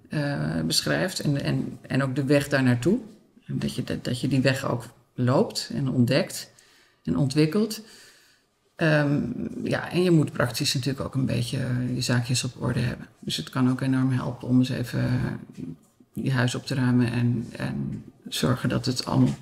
[0.08, 1.20] eh, beschrijft.
[1.20, 2.98] En, en, en ook de weg daar naartoe.
[3.46, 6.52] Dat, je, dat, dat je die weg ook loopt en ontdekt
[7.04, 7.82] en ontwikkelt.
[8.76, 9.22] Ehm,
[9.64, 11.58] ja, en je moet praktisch natuurlijk ook een beetje
[11.94, 13.06] je zaakjes op orde hebben.
[13.20, 15.10] Dus het kan ook enorm helpen om eens even
[16.12, 19.34] je huis op te ruimen en, en zorgen dat het allemaal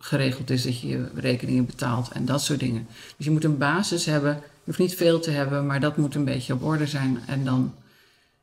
[0.00, 2.86] geregeld is, dat je je rekeningen betaalt en dat soort dingen.
[3.16, 4.34] Dus je moet een basis hebben.
[4.34, 7.18] Je hoeft niet veel te hebben, maar dat moet een beetje op orde zijn.
[7.26, 7.74] En dan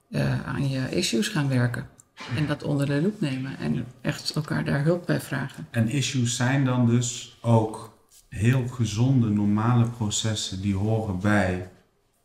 [0.10, 1.90] eh, aan je issues gaan werken.
[2.36, 3.58] En dat onder de loep nemen.
[3.58, 5.68] En echt elkaar daar hulp bij vragen.
[5.72, 7.98] En issues zijn dan dus ook
[8.30, 11.70] heel gezonde, normale processen die horen bij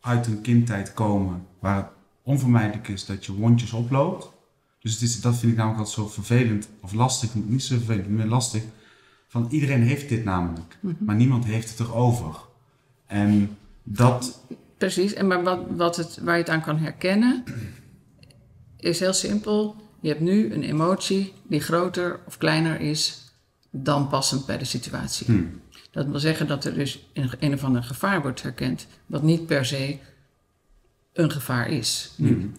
[0.01, 1.85] uit een kindtijd komen, waar het
[2.23, 4.31] onvermijdelijk is dat je wondjes oploopt.
[4.79, 8.09] Dus het is, dat vind ik namelijk altijd zo vervelend, of lastig, niet zo vervelend,
[8.09, 8.63] meer lastig.
[9.33, 12.35] Van iedereen heeft dit namelijk, maar niemand heeft het erover.
[13.05, 14.45] En dat,
[14.77, 17.43] Precies, en maar wat, wat het, waar je het aan kan herkennen,
[18.77, 19.75] is heel simpel.
[20.01, 23.31] Je hebt nu een emotie die groter of kleiner is
[23.69, 25.25] dan passend bij de situatie.
[25.25, 25.61] Hmm.
[25.91, 29.45] Dat wil zeggen dat er dus een, een of ander gevaar wordt herkend, wat niet
[29.45, 29.97] per se
[31.13, 32.11] een gevaar is.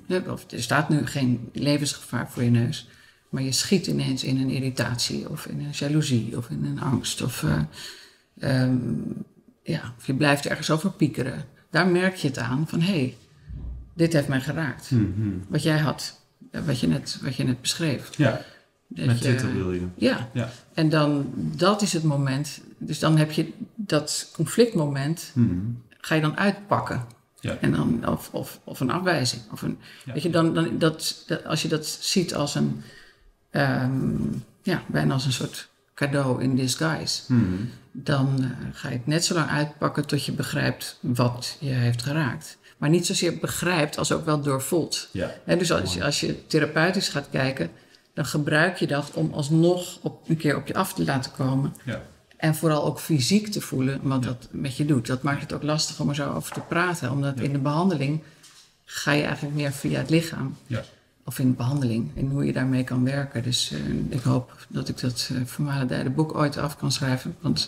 [0.06, 2.88] Hè, Of er staat nu geen levensgevaar voor je neus,
[3.34, 7.22] maar je schiet ineens in een irritatie of in een jaloezie of in een angst.
[7.22, 7.60] Of, eh,
[8.38, 8.76] ehm,
[9.62, 11.44] ja, of je blijft ergens over piekeren.
[11.70, 13.16] Daar merk je het aan van hé, hey,
[13.94, 14.90] dit heeft mij geraakt.
[15.48, 16.22] Wat jij had.
[16.50, 18.16] eh, wat, je net, wat je net beschreef.
[18.16, 18.40] Ja,
[18.88, 19.86] Dat met je- Twitter wil je.
[19.96, 20.30] Ja.
[20.32, 20.50] Ja.
[20.74, 22.60] en dan, dat is het moment.
[22.78, 25.54] Dus dan heb je dat conflictmoment, Mhm.
[26.00, 27.04] ga je dan uitpakken.
[27.40, 27.56] Ja.
[27.60, 29.42] En dan, of, of, of een afwijzing.
[29.52, 30.12] Of een, Ja.
[30.12, 32.82] Weet je, dan, dan, dat, dat, als je dat ziet als een,
[33.54, 34.16] ehm,
[34.62, 37.42] ja, bijna als een soort cadeau in disguise, Mhm.
[37.92, 42.02] dan eh, ga je het net zo lang uitpakken tot je begrijpt wat je heeft
[42.02, 42.58] geraakt.
[42.78, 45.08] Maar niet zozeer begrijpt als ook wel doorvoelt.
[45.12, 45.34] Ja.
[45.44, 47.70] Hè, dus als, als je therapeutisch gaat kijken,
[48.14, 51.74] dan gebruik je dat om alsnog op, een keer op je af te laten komen.
[51.84, 52.02] Ja.
[52.36, 54.28] En vooral ook fysiek te voelen wat Ja.
[54.30, 55.06] dat met je doet.
[55.06, 57.10] Dat maakt het ook lastig om er zo over te praten.
[57.10, 57.42] Omdat Ja.
[57.44, 58.22] in de behandeling
[58.84, 60.56] ga je eigenlijk meer via het lichaam.
[60.66, 60.82] Ja.
[61.24, 62.10] Of in de behandeling.
[62.16, 63.42] En hoe je daarmee kan werken.
[63.42, 67.36] Dus eh, ik hoop dat ik dat uh, vermalendijde boek ooit af kan schrijven.
[67.40, 67.58] Want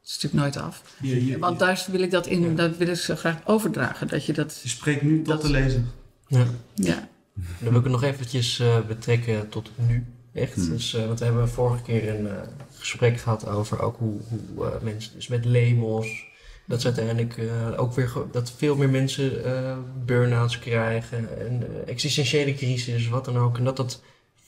[0.00, 0.82] het is natuurlijk nooit af.
[1.00, 2.54] Hier, hier, Want daar wil ik dat in, Ja.
[2.54, 4.08] dat wil ik zo graag overdragen.
[4.08, 5.82] Dat je dat, Je spreekt nu tot de lezer.
[6.26, 6.46] Ja.
[6.74, 7.08] ja.
[7.34, 10.04] Dan wil ik het nog eventjes eh, betrekken tot nu.
[10.32, 10.54] Echt.
[10.54, 10.68] Hmm.
[10.68, 12.34] Dus, eh, want we hebben vorige keer een eh,
[12.78, 16.26] gesprek gehad over ook hoe, hoe eh, mensen, dus met labels,
[16.68, 21.88] dat ze uiteindelijk eh, ook weer, dat veel meer mensen eh burn-outs krijgen en eh,
[21.88, 23.58] existentiële crisis, wat dan ook.
[23.58, 24.02] En dat dat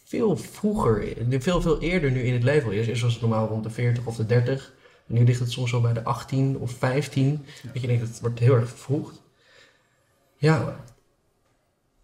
[0.05, 2.87] veel vroeger, veel, veel eerder nu in het leven is.
[2.87, 4.73] Eerst was het normaal rond de 40 of de 30.
[5.07, 7.45] En nu ligt het soms al bij de 18 of 15.
[7.73, 9.23] Dat je denkt, het wordt heel erg vervroegd.
[10.37, 10.85] Ja,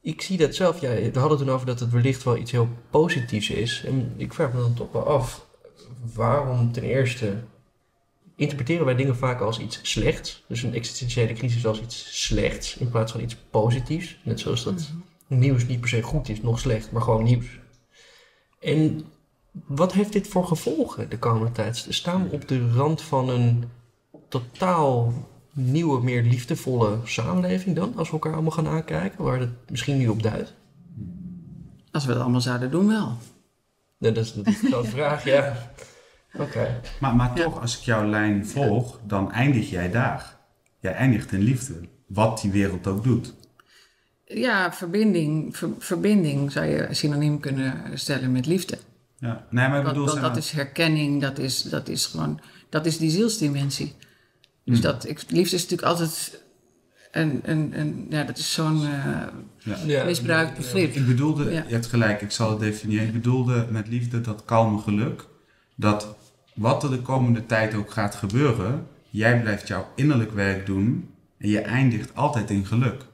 [0.01, 0.81] ik zie dat zelf.
[0.81, 3.83] Ja, we hadden het toen over dat het wellicht wel iets heel positiefs is.
[3.87, 5.47] En ik vraag me dan toch wel af,
[6.15, 7.37] waarom ten eerste
[8.37, 10.45] interpreteren wij dingen vaak als iets slechts?
[10.49, 14.19] Dus een existentiële crisis als iets slechts in plaats van iets positiefs.
[14.23, 14.91] Net zoals dat
[15.27, 17.47] nieuws niet per se goed is, nog slecht, maar gewoon nieuws.
[18.61, 19.05] En
[19.67, 21.87] wat heeft dit voor gevolgen de komende tijd?
[21.89, 23.65] Staan we op de rand van een
[24.29, 25.13] totaal
[25.53, 27.97] nieuwe, meer liefdevolle samenleving dan?
[27.97, 30.55] Als we elkaar allemaal gaan aankijken, waar het misschien nu op duidt?
[31.91, 33.17] Als we dat allemaal zouden doen, wel.
[33.99, 35.73] Dat is is zo'n vraag, ja.
[36.39, 36.81] Oké.
[37.01, 37.43] Maar, maar Ja.
[37.45, 40.37] toch, als ik jouw lijn volg, dan eindig jij daar.
[40.81, 41.75] Jij eindigt in liefde.
[42.07, 43.35] Wat die wereld ook doet.
[44.25, 48.79] Ja, verbinding, ver- verbinding zou je synoniem kunnen stellen met liefde.
[49.19, 49.47] Ja.
[49.51, 50.05] Nee, maar ik Want, bedoel...
[50.05, 53.95] want zeg dat maar- is herkenning, dat is, dat is gewoon, dat is die zielsdimensie.
[54.65, 54.83] Dus Hmm.
[54.91, 56.43] dat, ik, liefde is natuurlijk altijd
[57.13, 59.23] een, een, een ja, dat is zo'n eh,
[59.59, 59.77] ja.
[59.87, 60.95] Ja, misbruikt begrip.
[60.95, 61.65] Ik bedoelde, Ja.
[61.67, 63.07] je hebt gelijk, ik zal het definiëren.
[63.07, 65.27] Ik bedoelde met liefde dat kalme geluk.
[65.77, 66.17] Dat
[66.57, 71.49] wat er de komende tijd ook gaat gebeuren, jij blijft jouw innerlijk werk doen en
[71.49, 73.07] je eindigt altijd in geluk.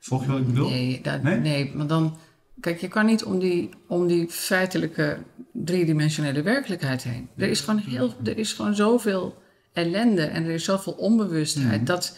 [0.00, 0.68] Volg je wat ik bedoel?
[0.68, 1.38] Nee, dat, Nee?
[1.38, 1.72] nee?
[1.74, 2.16] maar dan...
[2.60, 5.18] Kijk, je kan niet om die, om die feitelijke
[5.52, 7.28] driedimensionele werkelijkheid heen.
[7.36, 11.76] Er is gewoon, heel, er is gewoon zoveel ellende en er is zoveel onbewustheid.
[11.76, 11.84] Mhm.
[11.84, 12.16] Dat,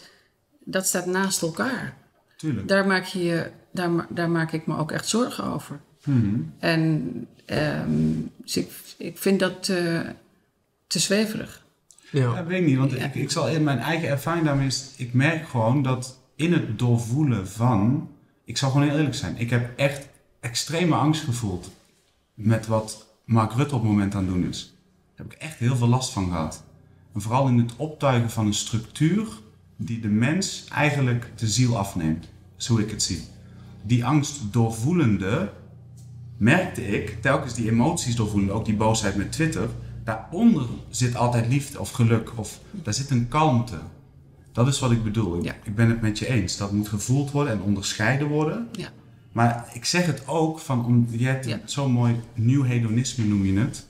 [0.63, 1.97] dat staat naast elkaar.
[2.37, 2.67] Tuurlijk.
[2.67, 5.79] Daar maak, je, daar, daar maak ik me ook echt zorgen over.
[6.05, 6.35] Mhm.
[6.59, 7.11] En
[7.45, 7.91] ehm,
[8.37, 9.99] dus ik, ik vind dat eh,
[10.87, 11.65] te zweverig.
[12.11, 12.45] Ja, Ja.
[12.45, 13.05] weet ik niet, want Ja.
[13.05, 16.79] ik, ik zal in mijn eigen ervaring daarmee is, ik merk gewoon dat in het
[16.79, 18.09] doorvoelen van,
[18.45, 20.07] ik zal gewoon heel eerlijk zijn, ik heb echt
[20.39, 21.71] extreme angst gevoeld
[22.33, 24.73] met wat Mark Rutte op het moment aan het doen is.
[25.15, 26.63] Daar heb ik echt heel veel last van gehad.
[27.13, 29.27] En vooral in het optuigen van een structuur
[29.75, 33.21] die de mens eigenlijk de ziel afneemt, zo ik het zie.
[33.83, 35.51] Die angst doorvoelende
[36.37, 39.69] merkte ik, telkens die emoties doorvoelende, ook die boosheid met Twitter,
[40.07, 43.77] daaronder zit altijd liefde of geluk, of daar zit een kalmte.
[44.51, 45.37] Dat is wat ik bedoel.
[45.37, 45.55] Ik, Ja.
[45.63, 46.57] ik ben het met je eens.
[46.57, 48.67] Dat moet gevoeld worden en onderscheiden worden.
[48.71, 48.89] Ja.
[49.31, 51.59] Maar ik zeg het ook van, om, je hebt Ja.
[51.65, 53.87] zo'n mooi nieuw hedonisme noem je het,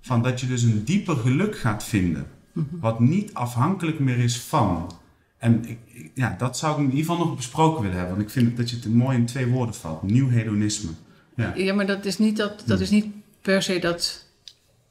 [0.00, 2.66] van dat je dus een dieper geluk gaat vinden, Mhm.
[2.80, 4.92] wat niet afhankelijk meer is van.
[5.38, 8.32] En ik- ja, dat zou ik in ieder geval nog besproken willen hebben, want ik
[8.32, 10.02] vind dat je het mooi in twee woorden valt.
[10.02, 10.90] Nieuw hedonisme.
[11.36, 11.54] Ja.
[11.56, 13.06] Ja, maar dat is niet, dat, dat is niet
[13.42, 14.26] per se dat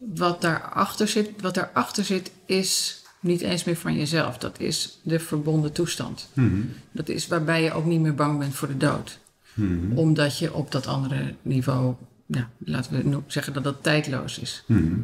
[0.10, 1.42] wat daarachter zit.
[1.42, 4.38] Wat daarachter zit is niet eens meer van jezelf.
[4.38, 6.30] Dat is de verbonden toestand.
[6.34, 6.62] Mhm.
[6.92, 9.20] Dat is waarbij je ook niet meer bang bent voor de dood.
[9.54, 9.98] Mhm.
[9.98, 14.64] Omdat je op dat andere niveau, ja, laten we zeggen dat dat tijdloos is.
[14.66, 15.00] Mhm.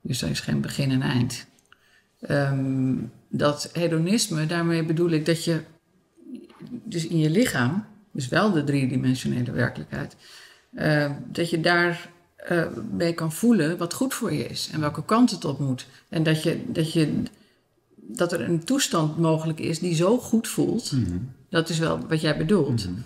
[0.00, 1.46] Dus er is geen begin en eind.
[2.20, 2.94] Ehm,
[3.28, 5.60] dat hedonisme, daarmee bedoel ik dat je
[6.84, 10.16] dus in je lichaam, dus wel de driedimensionele werkelijkheid,
[10.74, 12.10] eh, dat je daar
[12.44, 15.86] eh, mee kan voelen wat goed voor je is en welke kant het op moet.
[16.08, 17.22] En dat, je, dat, je,
[17.94, 21.16] dat er een toestand mogelijk is die zo goed voelt, Mhm.
[21.48, 22.84] dat is wel wat jij bedoelt.
[22.88, 23.00] Mhm.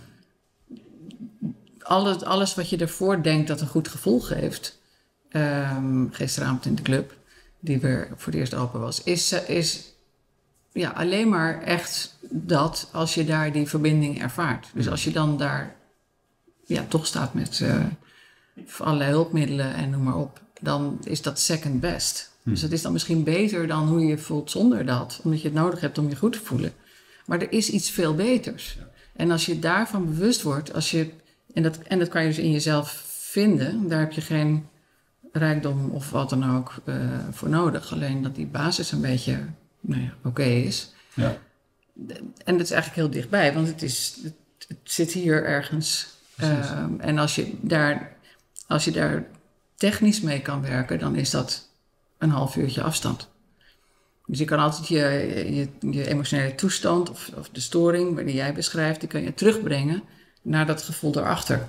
[1.79, 4.79] Alles, alles wat je ervoor denkt dat een goed gevoel geeft,
[5.29, 7.17] ehm, gisteravond in de club,
[7.61, 9.93] die weer voor het eerst open was, is, eh, is
[10.73, 14.67] ja, alleen maar echt dat als je daar die verbinding ervaart.
[14.75, 15.77] Dus als je dan daar
[16.67, 17.85] ja, toch staat met uh,
[18.79, 22.31] allerlei hulpmiddelen en noem maar op, dan is dat second best.
[22.43, 22.51] Hm.
[22.51, 25.49] Dus het is dan misschien beter dan hoe je je voelt zonder dat, omdat je
[25.49, 26.73] het nodig hebt om je goed te voelen.
[27.27, 28.79] Maar er is iets veel beters.
[29.17, 31.11] En als je daarvan bewust wordt, als je,
[31.55, 34.67] en, dat, en dat kan je dus in jezelf vinden, daar heb je geen
[35.33, 36.95] rijkdom of wat dan ook uh,
[37.31, 37.93] voor nodig.
[37.93, 39.39] Alleen dat die basis een beetje
[39.81, 40.93] nou ja, oké is.
[41.15, 41.37] Ja.
[42.45, 44.35] En dat is eigenlijk heel dichtbij, want het, is, het,
[44.69, 46.17] het zit hier ergens.
[46.43, 48.17] Um, en als je, daar,
[48.69, 49.27] als je daar
[49.75, 51.69] technisch mee kan werken, dan is dat
[52.19, 53.29] een half uurtje afstand.
[54.27, 54.99] Dus je kan altijd je,
[55.55, 60.03] je, je emotionele toestand of, of, de storing die jij beschrijft, die kan je terugbrengen
[60.43, 61.69] naar dat gevoel erachter.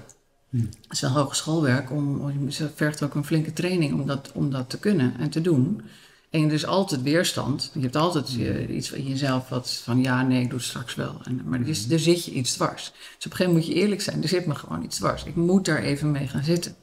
[0.50, 0.58] Hm.
[0.58, 4.52] Het is wel hogeschoolwerk, om, om, het vergt ook een flinke training om dat, om
[4.52, 5.82] dat te kunnen en te doen.
[6.30, 7.72] En er is altijd weerstand.
[7.74, 10.96] Je hebt altijd je, iets in jezelf wat van ja, nee, ik doe het straks
[10.96, 11.22] wel.
[11.24, 12.84] En, maar er, is, er zit je iets dwars.
[12.84, 14.22] Dus op een gegeven moment moet je eerlijk zijn.
[14.22, 15.24] Er zit me gewoon iets dwars.
[15.24, 16.76] Ik moet daar even mee gaan zitten.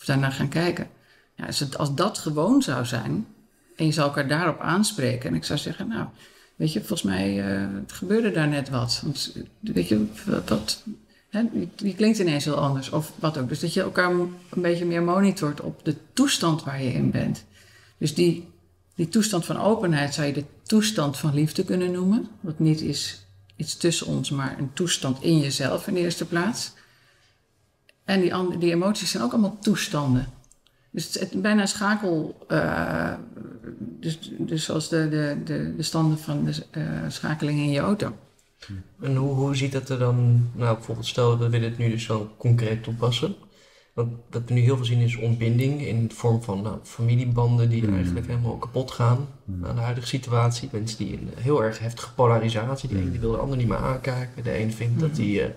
[0.00, 0.88] Of daarnaar gaan kijken.
[1.34, 3.26] Ja, als, het, als dat gewoon zou zijn.
[3.76, 5.28] En je zou elkaar daarop aanspreken.
[5.28, 6.06] En ik zou zeggen, nou,
[6.56, 9.00] weet je, volgens mij uh, gebeurde daar net wat.
[9.04, 10.06] Want, weet je,
[10.44, 10.84] dat,
[11.96, 12.90] klinkt ineens heel anders.
[12.90, 13.48] Of wat ook.
[13.48, 17.44] Dus dat je elkaar een beetje meer monitort op de toestand waar je in bent.
[17.98, 18.48] Dus die
[19.00, 22.28] die toestand van openheid zou je de toestand van liefde kunnen noemen.
[22.40, 23.26] Wat niet is
[23.56, 26.72] iets tussen ons, maar een toestand in jezelf in de eerste plaats.
[28.10, 30.26] En die, andere, die emoties zijn ook allemaal toestanden.
[30.90, 32.46] Dus het is bijna een schakel.
[32.48, 33.12] Uh,
[33.78, 38.12] dus, dus zoals de, de, de, de standen van de uh, schakeling in je auto.
[39.00, 42.04] En hoe, hoe ziet dat er dan, nou bijvoorbeeld stel we willen het nu dus
[42.04, 43.34] zo concreet toepassen.
[43.94, 47.68] Wat, wat we nu heel veel zien is ontbinding in de vorm van nou, familiebanden
[47.68, 47.94] die Mm.
[47.94, 49.64] eigenlijk helemaal kapot gaan Mm.
[49.66, 50.68] aan de huidige situatie.
[50.72, 53.04] Mensen die in heel erg heftige polarisatie, die Mm.
[53.04, 54.42] een die wil de ander niet meer aankijken.
[54.42, 55.50] De een vindt dat die, eh,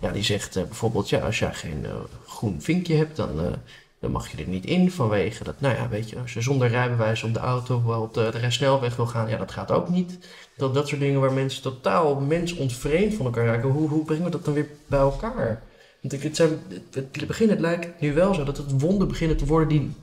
[0.00, 1.92] ja, die zegt eh, bijvoorbeeld, ja, als jij geen eh,
[2.26, 3.52] groen vinkje hebt, dan, eh,
[4.00, 6.68] dan mag je er niet in vanwege dat, nou ja, weet je, als je zonder
[6.68, 10.18] rijbewijs op de auto op de, de snelweg wil gaan, ja, dat gaat ook niet.
[10.56, 14.30] Dat, dat soort dingen waar mensen totaal mensontvreemd van elkaar raken, hoe, hoe brengen we
[14.30, 15.62] dat dan weer bij elkaar?
[16.00, 19.08] Want ik, het, zijn, het, het begin, het lijkt nu wel zo dat het wonden
[19.08, 19.94] beginnen te worden die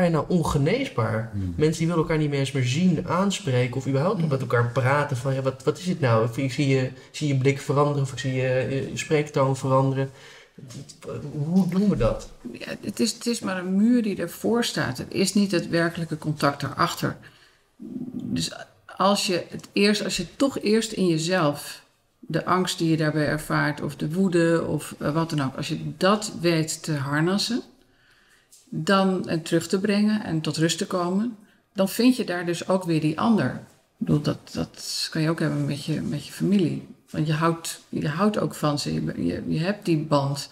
[0.00, 1.30] bijna ongeneesbaar.
[1.34, 1.54] Mm.
[1.56, 4.70] Mensen die willen elkaar niet meer eens meer zien, aanspreken of überhaupt nog met elkaar
[4.72, 6.24] praten van ja, wat, wat is dit nou?
[6.24, 9.56] Of ik zie je, zie je blik veranderen of ik zie je, je, je spreektoon
[9.56, 10.10] veranderen.
[11.32, 12.30] Hoe doen we dat?
[12.52, 14.98] Ja, het, is, het is maar een muur die ervoor staat.
[14.98, 17.16] Het is niet het werkelijke contact erachter.
[18.22, 18.52] Dus
[18.96, 21.82] als je het eerst, als je toch eerst in jezelf
[22.18, 25.68] de angst die je daarbij ervaart, of de woede, of uh, wat dan ook, als
[25.68, 27.62] je dat weet te harnassen,
[28.68, 31.36] dan en terug te brengen en tot rust te komen,
[31.72, 33.50] dan vind je daar dus ook weer die ander.
[33.98, 36.88] Ik bedoel, dat, dat kan je ook hebben met je, met je familie.
[37.10, 40.50] Want je houdt, je houdt ook van ze, je, je, je hebt die band.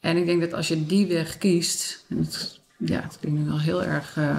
[0.00, 3.46] En ik denk dat als je die weg kiest, en het, ja, het klinkt nu
[3.46, 4.36] wel heel erg uh,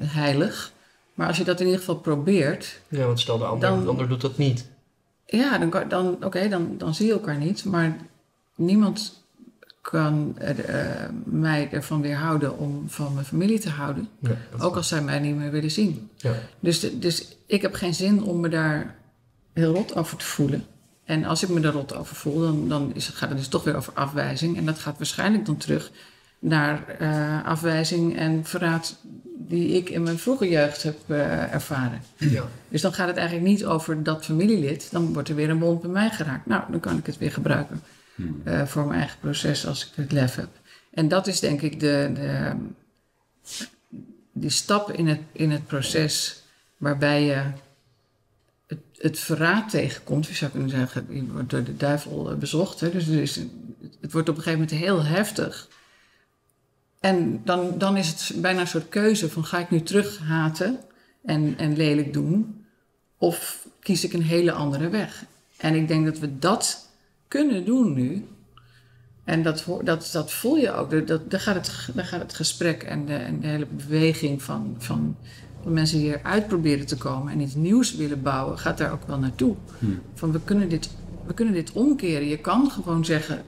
[0.00, 0.72] heilig,
[1.14, 2.80] maar als je dat in ieder geval probeert.
[2.88, 4.66] Ja, want stel de ander, Dan- de ander doet dat niet.
[5.26, 7.64] Ja, dan, dan, oké, dan, dan zie je elkaar niet.
[7.64, 7.96] Maar
[8.54, 9.24] niemand
[9.90, 14.08] kan er, eh, mij ervan weerhouden om van mijn familie te houden.
[14.20, 16.08] Ja, Ook als zij mij niet meer willen zien.
[16.16, 16.32] ja.
[16.60, 18.94] Dus, de- dus ik heb geen zin om me daar
[19.52, 20.64] heel rot over te voelen.
[21.04, 23.64] En als ik me er rot over voel, dan, dan is, gaat het dus toch
[23.64, 24.56] weer over afwijzing.
[24.56, 25.90] En dat gaat waarschijnlijk dan terug
[26.38, 28.96] naar eh, afwijzing en verraad
[29.38, 32.00] die ik in mijn vroege jeugd heb eh, ervaren.
[32.16, 32.44] ja.
[32.68, 34.88] Dus dan gaat het eigenlijk niet over dat familielid.
[34.90, 36.46] Dan wordt er weer een wond bij mij geraakt.
[36.46, 37.82] Nou, dan kan ik het weer gebruiken
[38.16, 38.40] Hmm.
[38.44, 40.48] eh, voor mijn eigen proces als ik het lef heb.
[40.90, 42.56] En dat is denk ik de, de,
[44.32, 46.42] die stap in het, in het proces
[46.76, 47.42] waarbij je
[48.66, 50.26] het, het verraad tegenkomt.
[50.26, 52.80] Je zou kunnen zeggen, wordt door de duivel eh, bezocht.
[52.80, 52.90] Hè?
[52.90, 53.40] Dus is,
[54.00, 55.68] het wordt op een gegeven moment heel heftig.
[57.00, 60.78] En dan, dan is het bijna een soort keuze van ga ik nu terug haten
[61.24, 62.64] en, en lelijk doen?
[63.18, 65.24] Of kies ik een hele andere weg?
[65.56, 66.85] En ik denk dat we dat
[67.28, 68.26] kunnen doen nu.
[69.24, 70.90] En dat, dat, dat voel je ook.
[70.90, 74.42] Dat, dat, daar, gaat het, daar gaat het gesprek en de, en de hele beweging
[74.42, 75.16] van, van,
[75.64, 79.18] mensen die eruit proberen te komen en iets nieuws willen bouwen, gaat daar ook wel
[79.18, 79.54] naartoe.
[79.78, 80.00] Hmm.
[80.14, 80.90] Van we kunnen, dit,
[81.26, 82.28] we kunnen dit omkeren.
[82.28, 83.42] Je kan gewoon zeggen,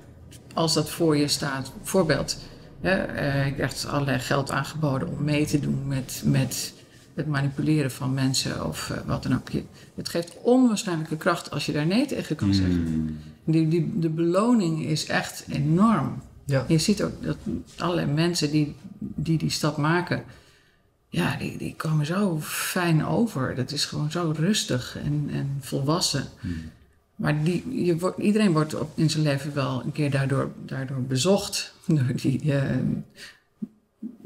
[0.54, 2.38] als dat voor je staat, bijvoorbeeld,
[2.80, 6.72] hè, eh, je krijgt allerlei geld aangeboden om mee te doen met, met
[7.14, 9.48] het manipuleren van mensen of eh, wat dan ook.
[9.48, 9.62] Je,
[9.94, 12.80] het geeft onwaarschijnlijke kracht als je daar nee tegen kan zeggen.
[12.80, 13.18] Mm.
[13.50, 16.22] Die, die, de beloning is echt enorm.
[16.44, 16.64] Ja.
[16.68, 17.36] Je ziet ook dat
[17.76, 20.24] allerlei mensen die die, die stap maken,
[21.08, 23.54] ja, die, die komen zo fijn over.
[23.54, 26.24] Dat is gewoon zo rustig en, en volwassen.
[26.40, 26.70] Mm.
[27.16, 31.02] Maar die, je wordt, iedereen wordt op, in zijn leven wel een keer daardoor, daardoor
[31.02, 31.74] bezocht.
[31.86, 32.76] Door die, eh,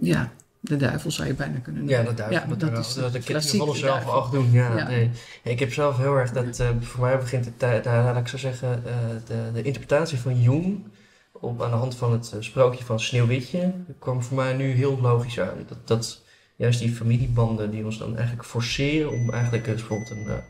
[0.01, 0.33] ja,
[0.65, 2.05] de duivel zou je bijna kunnen noemen.
[2.05, 2.49] Ja, de duivel.
[2.49, 4.13] Ja, dat, is dat het klassieke van zelf duivel.
[4.13, 4.51] afdoen.
[4.51, 4.89] Ja, Ja.
[4.89, 5.11] Nee.
[5.43, 8.29] Ik heb zelf heel erg dat, eh, voor mij begint de tijd, nou, laat ik
[8.29, 8.93] zo zeggen, eh,
[9.27, 10.85] de, de interpretatie van Jung
[11.33, 15.01] op, aan de hand van het eh, sprookje van Sneeuwwitje kwam voor mij nu heel
[15.01, 15.65] logisch aan.
[15.69, 16.23] Dat, dat
[16.57, 20.43] juist die familiebanden die ons dan eigenlijk forceren om eigenlijk bijvoorbeeld een,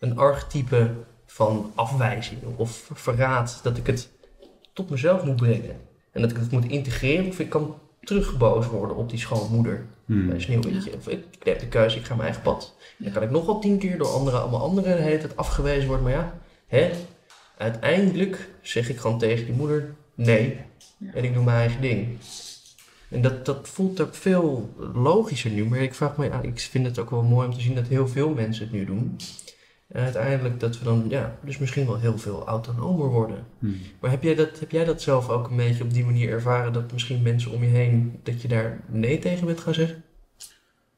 [0.00, 0.90] een archetype
[1.26, 4.08] van afwijzing of verraad, dat ik het
[4.72, 5.76] tot mezelf moet brengen.
[6.12, 10.28] En dat ik het moet integreren of ik kan teruggeboos worden op die schoonmoeder Hmm.
[10.28, 10.92] bij Sneeuwwitje.
[10.96, 12.74] Of ik, ik heb de keuze, ik ga mijn eigen pad.
[12.96, 15.86] Dan kan ik nog wel tien keer door andere, allemaal anderen de hele tijd afgewezen
[15.86, 16.04] worden.
[16.04, 16.90] Maar ja, hè,
[17.58, 20.56] uiteindelijk zeg ik gewoon tegen die moeder nee.
[20.96, 21.12] Ja.
[21.14, 22.08] En ik doe mijn eigen ding.
[23.08, 25.64] En dat, dat voelt ook veel logischer nu.
[25.64, 27.86] Maar ik vraag me, ja, ik vind het ook wel mooi om te zien dat
[27.86, 29.16] heel veel mensen het nu doen.
[29.92, 33.46] En uiteindelijk dat we dan, ja, dus misschien wel heel veel autonomer worden.
[33.58, 33.76] Hmm.
[34.00, 36.72] Maar heb jij, dat, heb jij dat zelf ook een beetje op die manier ervaren?
[36.72, 40.02] Dat misschien mensen om je heen, dat je daar nee tegen bent gaan zeggen?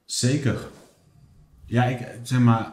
[0.05, 0.59] Zeker.
[1.67, 2.73] Ja, ik zeg maar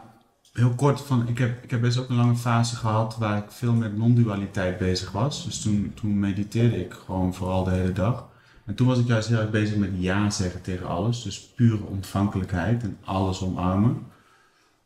[0.52, 3.50] heel kort van, ik heb, ik heb best ook een lange fase gehad waar ik
[3.50, 5.44] veel met non-dualiteit bezig was.
[5.44, 8.28] Dus toen, toen mediteerde ik gewoon vooral de hele dag.
[8.64, 11.22] En toen was ik juist heel erg bezig met ja zeggen tegen alles.
[11.22, 14.06] Dus pure ontvankelijkheid en alles omarmen.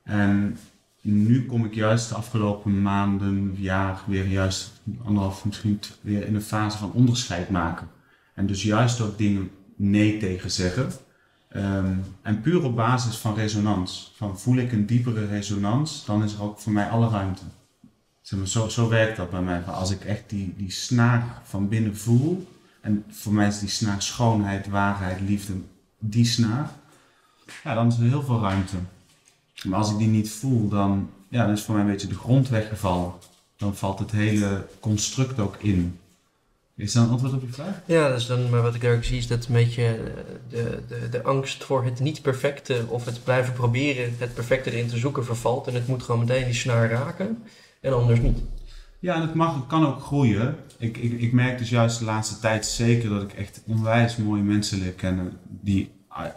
[0.03, 0.57] En
[1.13, 4.73] nu kom ik juist de afgelopen maanden, jaar, weer juist
[5.05, 7.89] anderhalf, misschien weer in een fase van onderscheid maken.
[8.35, 10.93] En dus juist ook dingen nee tegen zeggen.
[11.49, 14.13] Ehm, en puur op basis van resonans.
[14.17, 17.43] Van voel ik een diepere resonans, dan is er ook voor mij alle ruimte.
[18.21, 19.63] Zeg maar, zo, zo werkt dat bij mij.
[19.63, 22.49] Als ik echt die, die snaar van binnen voel,
[22.81, 25.53] en voor mij is die snaar schoonheid, waarheid, liefde,
[25.99, 26.71] die snaar,
[27.65, 28.77] ja, dan is er heel veel ruimte.
[29.65, 32.15] Maar als ik die niet voel, dan, ja, dan is voor mij een beetje de
[32.15, 33.13] grond weggevallen.
[33.57, 35.99] Dan valt het hele construct ook in.
[36.77, 37.81] Is dat een antwoord op je vraag?
[37.87, 39.97] Ja, dus dan, maar wat ik ook zie is dat een beetje eh,
[40.49, 44.89] de, de, de angst voor het niet perfecte of het blijven proberen het perfecte erin
[44.89, 45.67] te zoeken vervalt.
[45.67, 47.43] En het moet gewoon meteen die snaar raken
[47.81, 48.39] en anders niet.
[48.99, 50.57] Ja, en het, mag, het kan ook groeien.
[50.79, 54.43] Ik, ik, ik merk dus juist de laatste tijd zeker dat ik echt onwijs mooie
[54.43, 55.91] mensen leer kennen die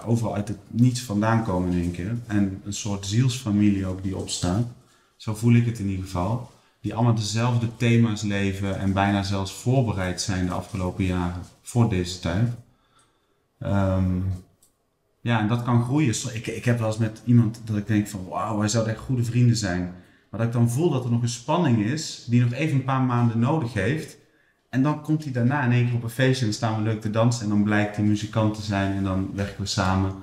[0.05, 2.17] overal uit het niets vandaan komen in één keer.
[2.27, 4.65] En een soort zielsfamilie ook die opstaat.
[5.15, 6.51] Zo voel ik het in ieder geval.
[6.81, 12.19] Die allemaal dezelfde thema's leven en bijna zelfs voorbereid zijn de afgelopen jaren voor deze
[12.19, 12.49] tijd.
[13.59, 14.19] Ehm,
[15.21, 16.15] ja, en dat kan groeien.
[16.33, 19.03] Ik, ik heb wel eens met iemand dat ik denk van wauw, wij zouden echt
[19.03, 19.81] goede vrienden zijn.
[20.29, 22.83] Maar dat ik dan voel dat er nog een spanning is die nog even een
[22.83, 24.17] paar maanden nodig heeft.
[24.69, 26.81] En dan komt hij daarna in één keer op een feestje en dan staan we
[26.81, 27.43] leuk te dansen.
[27.43, 30.13] En dan blijkt hij muzikant te zijn en dan werken we samen.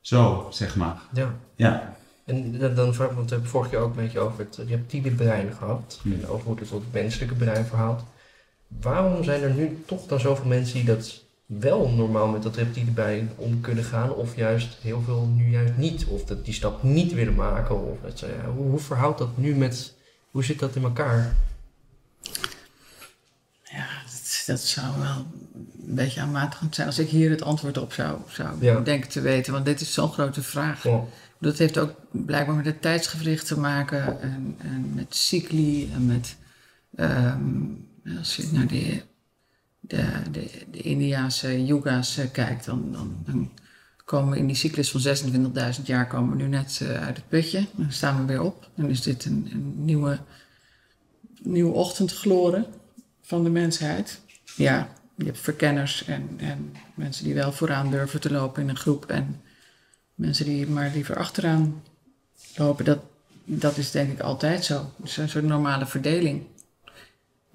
[0.00, 1.02] Zo, zeg maar.
[1.12, 1.34] Ja.
[1.54, 1.96] Ja.
[2.24, 5.10] En dan, vraag ik, want we hebben vorige keer ook een beetje over het reptiele
[5.10, 6.00] brein gehad.
[6.04, 8.04] En over hoe het tot het menselijke brein verhaalt.
[8.80, 12.90] Waarom zijn er nu toch dan zoveel mensen die dat wel normaal met dat reptiele
[12.90, 14.14] brein om kunnen gaan?
[14.14, 16.06] Of juist heel veel nu juist niet?
[16.06, 17.90] Of dat die stap niet willen maken?
[17.90, 19.94] Of ja, hoe, hoe verhoudt dat nu met...
[20.30, 21.34] Hoe zit dat in elkaar?
[24.46, 25.26] Dat, zou wel
[25.88, 28.80] een beetje aanmatigend zijn als ik hier het antwoord op zou, zou Ja.
[28.80, 29.52] denken te weten.
[29.52, 30.82] Want dit is zo'n grote vraag.
[30.82, 31.00] Ja.
[31.40, 36.36] Dat heeft ook blijkbaar met het tijdsgewricht te maken en, en met cycli en met,
[36.96, 37.40] ehm,
[38.18, 39.02] als je naar de,
[39.80, 43.50] de, de, de Indiaanse yoga's kijkt, dan, dan, dan
[44.04, 45.16] komen we in die cyclus van
[45.78, 47.66] 26.000 jaar komen we nu net eh, uit het putje.
[47.72, 48.70] Dan staan we weer op.
[48.74, 50.18] Dan is dit een, een nieuwe,
[51.42, 52.66] nieuwe ochtendgloren
[53.22, 54.20] van de mensheid.
[54.56, 58.76] Ja, je hebt verkenners en, en mensen die wel vooraan durven te lopen in een
[58.76, 59.42] groep en
[60.14, 61.82] mensen die maar liever achteraan
[62.56, 62.84] lopen.
[62.84, 62.98] Dat,
[63.44, 64.92] dat is denk ik altijd zo.
[64.96, 66.42] Het is een soort normale verdeling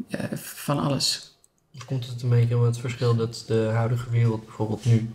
[0.10, 1.36] eh, van alles.
[1.86, 5.10] Komt het een beetje om het verschil dat de huidige wereld bijvoorbeeld nu...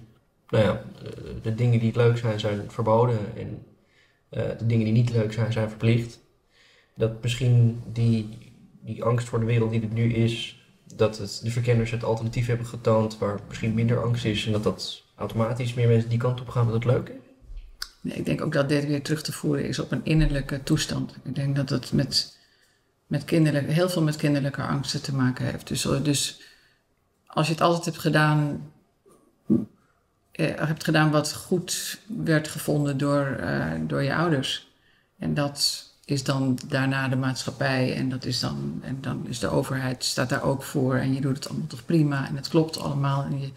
[0.49, 3.19] Nou ja, de, de dingen die leuk zijn, zijn verboden.
[3.37, 3.67] En
[4.29, 6.21] eh, de dingen die niet leuk zijn, zijn verplicht.
[6.95, 8.39] Dat misschien die,
[8.81, 10.56] die angst voor de wereld die er nu is...
[10.95, 14.47] Dat het, de verkenners het alternatief hebben getoond waar misschien minder angst is.
[14.47, 17.15] En dat dat automatisch meer mensen die kant op gaan, dat het leuk is.
[18.01, 21.15] Nee, ik denk ook dat dit weer terug te voeren is op een innerlijke toestand.
[21.23, 22.39] Ik denk dat het met,
[23.07, 25.69] met kinderlijke, heel veel met kinderlijke angsten te maken heeft.
[25.69, 26.41] Dus, dus
[27.27, 28.71] als je het altijd hebt gedaan,
[30.33, 34.71] eh, hebt gedaan wat goed werd gevonden door, eh, door je ouders.
[35.19, 39.49] En dat is dan daarna de maatschappij en, dat is dan, en dan is de
[39.49, 40.97] overheid staat daar ook voor.
[40.97, 43.25] En je doet het allemaal toch prima en het klopt allemaal.
[43.25, 43.51] En je,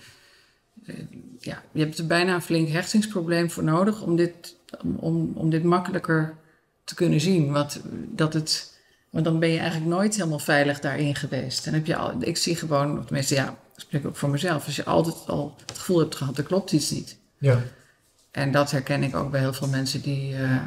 [0.85, 0.95] eh,
[1.39, 4.55] ja, je hebt er bijna een flink hechtingsprobleem voor nodig om dit,
[4.95, 6.35] om, om dit makkelijker
[6.83, 7.51] te kunnen zien.
[7.51, 8.79] Wat, dat het
[9.09, 11.67] Want dan ben je eigenlijk nooit helemaal veilig daarin geweest.
[11.67, 14.65] En heb je al, ik zie gewoon, of tenminste ja, ik spreek ook voor mezelf.
[14.65, 17.17] Als je altijd al het gevoel hebt gehad, er klopt iets niet.
[17.37, 17.61] Ja.
[18.31, 20.61] En dat herken ik ook bij heel veel mensen die, uh,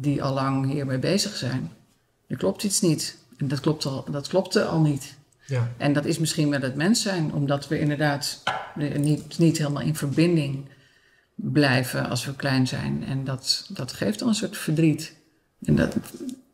[0.00, 1.70] die al lang hiermee bezig zijn.
[2.26, 3.18] Er klopt iets niet.
[3.36, 5.14] En dat, klopt al, dat klopte al niet.
[5.46, 5.72] Ja.
[5.76, 8.42] En dat is misschien wel het mens zijn, omdat we inderdaad
[8.98, 10.64] niet, niet helemaal in verbinding
[11.34, 13.04] blijven als we klein zijn.
[13.04, 15.14] En dat, dat geeft dan een soort verdriet.
[15.64, 15.96] En dat,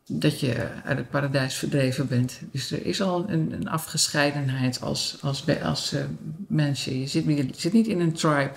[0.06, 2.40] dat je uit het paradijs verdreven bent.
[2.52, 6.00] Dus er is al een, een afgescheidenheid als, als, als uh,
[6.48, 7.00] mensje.
[7.00, 8.52] Je zit, je zit niet in een tribe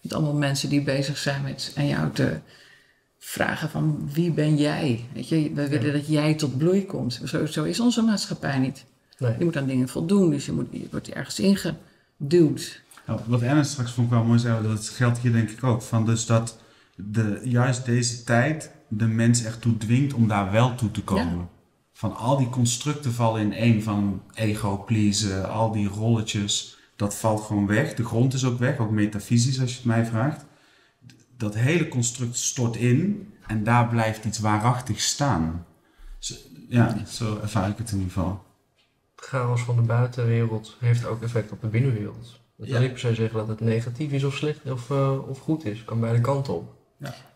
[0.00, 2.38] met allemaal mensen die bezig zijn met aan jou te
[3.26, 5.04] vragen van wie ben jij?
[5.12, 7.20] Weet je, we willen dat jij tot bloei komt.
[7.24, 8.84] Zo, zo is onze maatschappij niet.
[9.18, 9.34] Nee.
[9.38, 12.82] Je moet aan dingen voldoen, dus je, moet, je wordt ergens ingeduwd.
[13.06, 15.82] Nou, wat Ernst straks vond ik wel mooi zei, dat geldt hier denk ik ook.
[15.82, 16.58] Van dus dat
[16.96, 21.36] de, juist deze tijd de mens ertoe dwingt om daar wel toe te komen.
[21.38, 21.48] Ja.
[21.92, 26.78] Van al die constructen vallen in één van ego, pleasen, al die rolletjes.
[26.96, 27.94] Dat valt gewoon weg.
[27.94, 30.44] De grond is ook weg, ook metafysisch als je het mij vraagt.
[31.36, 35.66] Dat hele construct stort in en daar blijft iets waarachtig staan.
[36.18, 36.34] Zo,
[36.68, 38.42] ja, zo ervaar ik het in ieder geval.
[39.16, 42.40] chaos van de buitenwereld heeft ook effect op de binnenwereld.
[42.56, 42.80] Dat wil Ja.
[42.80, 45.84] niet per se zeggen dat het negatief is of slecht of, eh, of goed is.
[45.84, 46.74] kan beide kanten op.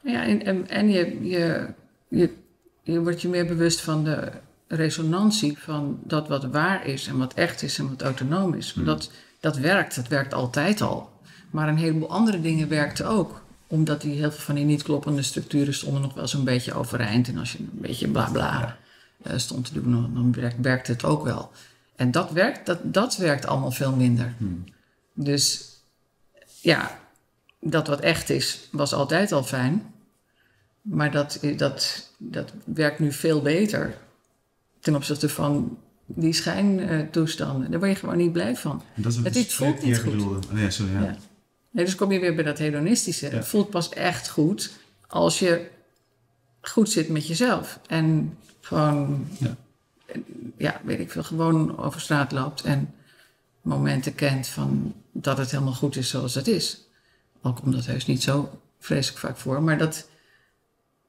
[0.02, 1.74] Ja, en, en, en je, je,
[2.08, 2.34] je,
[2.82, 4.30] je wordt je meer bewust van de
[4.68, 8.72] resonantie van dat wat waar is en wat echt is en wat autonoom is.
[8.72, 8.84] Hmm.
[8.84, 11.10] Dat, dat werkt, dat werkt altijd al.
[11.50, 13.42] Maar een heleboel andere dingen werkten ook.
[13.70, 17.28] Omdat die heel veel van die niet kloppende structuren stonden nog wel zo'n beetje overeind.
[17.28, 18.76] En als je een beetje bla bla
[19.22, 21.50] eh, stond te doen, dan, dan werkt, werkte het ook wel.
[21.96, 24.34] En dat werkt, dat, dat werkt allemaal veel minder.
[24.38, 24.64] Hmm.
[25.14, 25.64] Dus
[26.60, 26.98] ja,
[27.60, 29.82] dat wat echt is, was altijd al fijn.
[30.82, 33.96] Maar dat, dat, dat werkt nu veel beter
[34.80, 37.70] ten opzichte van die schijntoestanden.
[37.70, 38.82] Daar word je gewoon niet blij van.
[38.94, 40.10] Dat is Het is- voelt niet goed.
[40.12, 40.46] bedoelde.
[40.52, 41.00] Oh, ja, sorry, ja.
[41.02, 41.16] Ja.
[41.70, 43.26] Nee, dus kom je weer bij dat hedonistische.
[43.26, 43.32] Ja.
[43.36, 44.70] Het voelt pas echt goed
[45.06, 45.68] als je
[46.60, 47.80] goed zit met jezelf.
[47.86, 49.56] En gewoon, Ja.
[50.56, 52.94] ja, weet ik veel, gewoon over straat loopt en
[53.62, 56.86] momenten kent van dat het helemaal goed is zoals het is.
[57.40, 60.08] Al komt dat heus niet zo vreselijk vaak voor, maar dat,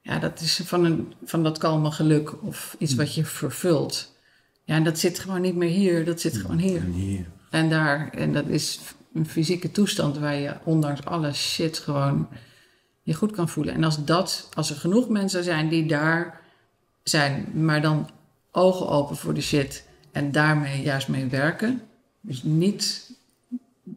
[0.01, 4.17] ja, dat is van, een, van dat kalme geluk of iets wat je vervult.
[4.63, 6.81] Ja, en dat zit gewoon niet meer hier, dat zit gewoon hier.
[6.81, 7.25] En hier.
[7.49, 8.79] En daar, en dat is
[9.13, 12.27] een fysieke toestand waar je ondanks alle shit gewoon
[13.01, 13.73] je goed kan voelen.
[13.73, 16.41] En als dat, als er genoeg mensen zijn die daar
[17.03, 18.09] zijn, maar dan
[18.51, 21.81] ogen open voor de shit en daarmee juist mee werken.
[22.21, 23.11] Dus niet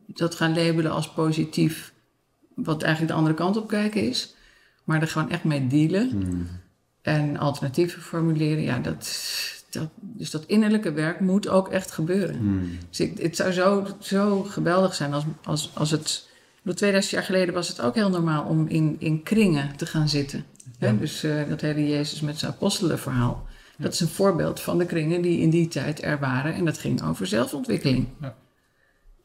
[0.06, 1.92] dat gaan labelen als positief,
[2.54, 4.34] wat eigenlijk de andere kant op kijken is,
[4.84, 6.48] maar er gewoon echt mee dealen Hmm.
[7.02, 8.62] en alternatieven formuleren.
[8.62, 9.06] Ja, dat,
[9.72, 12.36] dat, dus dat innerlijke werk moet ook echt gebeuren.
[12.36, 12.78] Hmm.
[12.88, 16.30] Dus ik, het zou zo, zo geweldig zijn als, als, als het.
[16.62, 20.08] Bedoel, 2000 jaar geleden was het ook heel normaal om in, in kringen te gaan
[20.08, 20.44] zitten.
[20.78, 20.86] Hè?
[20.86, 20.92] Ja.
[20.92, 23.46] Dus eh, dat hele Jezus met zijn apostelenverhaal.
[23.78, 26.54] Dat is een voorbeeld van de kringen die in die tijd er waren.
[26.54, 28.08] En dat ging over zelfontwikkeling.
[28.20, 28.34] Ja.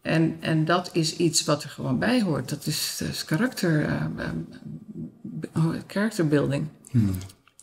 [0.01, 2.49] En, en dat is iets wat er gewoon bij hoort.
[2.49, 6.67] Dat is, dat is karakter, eh, eh, oh, characterbuilding.
[6.91, 7.17] Hmm.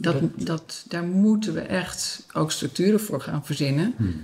[0.04, 3.94] Dat, dat, daar moeten we echt ook structuren voor gaan verzinnen.
[3.96, 4.22] Hmm.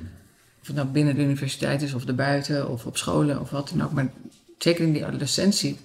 [0.61, 3.83] Of het nou binnen de universiteit is, of erbuiten, of op scholen, of wat dan
[3.87, 3.93] ook.
[3.93, 4.11] Maar
[4.59, 5.79] zeker in die adolescentie,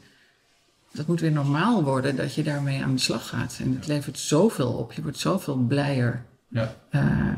[0.91, 3.57] dat moet weer normaal worden dat je daarmee aan de slag gaat.
[3.61, 4.93] En het levert zoveel op.
[4.93, 6.75] Je wordt zoveel blijer Ja.
[6.89, 7.33] eh,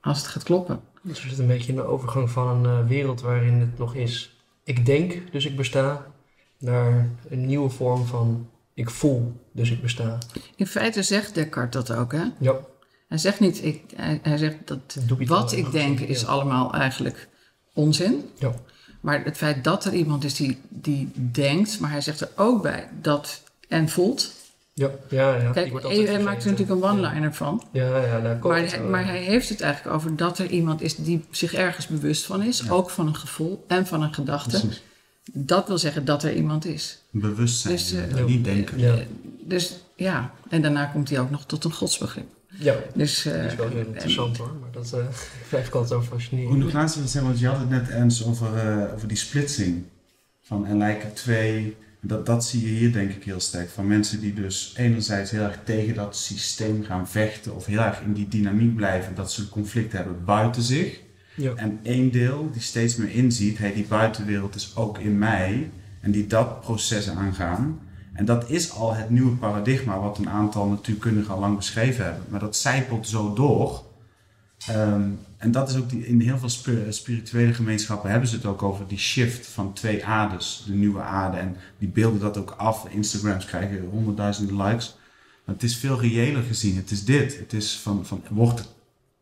[0.00, 0.80] als het gaat kloppen.
[1.02, 3.94] Dus we zitten een beetje in de overgang van een eh, wereld waarin het nog
[3.94, 4.36] is.
[4.64, 6.06] Ik denk, dus ik besta.
[6.58, 8.48] Naar een nieuwe vorm van
[8.78, 10.18] ik voel, dus ik besta.
[10.56, 12.22] In feite zegt Descartes dat ook, hè?
[12.38, 12.54] Ja,
[13.08, 16.26] Hij zegt niet, ik, hij, hij zegt dat wat ik denk is Ja.
[16.26, 17.28] allemaal eigenlijk
[17.74, 18.30] onzin.
[18.38, 18.52] Ja.
[19.00, 22.62] Maar het feit dat er iemand is die, die denkt, maar hij zegt er ook
[22.62, 24.32] bij dat en voelt.
[24.74, 25.50] Ja, ja, ja.
[25.50, 27.62] Kijk, hij maakt er natuurlijk een one-liner van.
[27.72, 28.90] Ja, ja, daar komt Maar, het hij, wel.
[28.90, 32.42] maar hij heeft het eigenlijk over dat er iemand is die zich ergens bewust van
[32.42, 32.60] is.
[32.60, 32.70] Ja.
[32.72, 34.58] Ook van een gevoel en van een gedachte.
[34.60, 34.82] Precies.
[35.32, 36.98] Dat wil zeggen dat er iemand is.
[37.10, 38.78] Bewustzijn, Dus, eh, niet denken.
[38.78, 38.94] Ja,
[39.44, 42.26] Dus ja, en daarna komt hij ook nog tot een godsbegrip.
[42.58, 42.74] ja.
[42.94, 45.06] Dus, eh, dat is wel heel interessant hoor, maar dat eh
[45.48, 46.58] blijf ik altijd over Hoe fascinerend.
[46.58, 49.82] nog laatst willen zeggen, want je had het net eens over, eh, over die splitsing.
[50.42, 51.76] Van en lijken twee.
[52.00, 53.70] Dat, dat zie je hier denk ik heel sterk.
[53.70, 57.54] Van mensen die dus enerzijds heel erg tegen dat systeem gaan vechten.
[57.54, 59.14] Of heel erg in die dynamiek blijven.
[59.14, 61.00] Dat ze conflict hebben buiten zich.
[61.56, 63.58] En één deel die steeds meer inziet.
[63.58, 65.70] Hey, die buitenwereld is ook in mij.
[66.00, 67.80] En die dat proces aangaan.
[68.12, 72.24] En dat is al het nieuwe paradigma, wat een aantal natuurkundigen al lang beschreven hebben.
[72.28, 73.84] Maar dat zijpelt zo door.
[74.66, 76.48] Ehm, en dat is ook die, in heel veel
[76.92, 81.36] spirituele gemeenschappen hebben ze het ook over die shift van twee aardes, de nieuwe aarde.
[81.36, 82.88] En die beelden dat ook af.
[82.88, 84.96] Instagrams krijgen honderdduizenden likes.
[85.44, 86.76] Maar het is veel reëler gezien.
[86.76, 87.38] Het is dit.
[87.38, 88.76] Het is van, van wordt,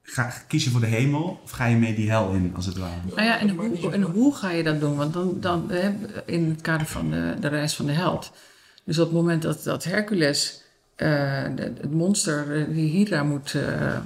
[0.07, 2.77] ga, kies je voor de hemel of ga je mee die hel in, als het
[2.77, 3.01] ware?
[3.15, 4.97] Nou ja, en hoe, en hoe ga je dat doen?
[4.97, 5.71] Want dan, dan
[6.27, 8.33] in het kader van de, de reis van de held.
[8.85, 10.63] Dus op het moment dat, dat Hercules
[10.97, 13.99] uh, het monster, eh, die Hydra moet, uh,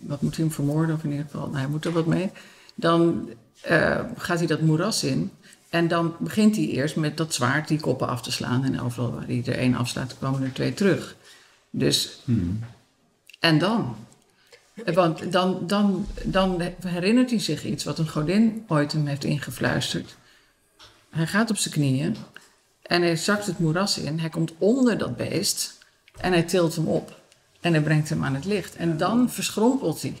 [0.00, 2.30] wat moet hij hem vermoorden, of in ieder geval, nou, hij moet er wat mee.
[2.74, 3.28] Dan
[3.70, 5.30] uh, gaat hij dat moeras in.
[5.68, 8.64] En dan begint hij eerst met dat zwaard die koppen af te slaan.
[8.64, 11.16] En overal waar hij er één afslaat, komen er twee terug.
[11.70, 12.58] Dus, hmm.
[13.40, 13.96] en dan?
[14.84, 20.16] Want dan, dan, dan herinnert hij zich iets wat een godin ooit hem heeft ingefluisterd.
[21.10, 22.16] Hij gaat op zijn knieën
[22.82, 24.18] en hij zakt het moeras in.
[24.18, 25.78] Hij komt onder dat beest
[26.20, 27.18] en hij tilt hem op.
[27.60, 28.76] En hij brengt hem aan het licht.
[28.76, 30.14] En dan verschrompelt hij.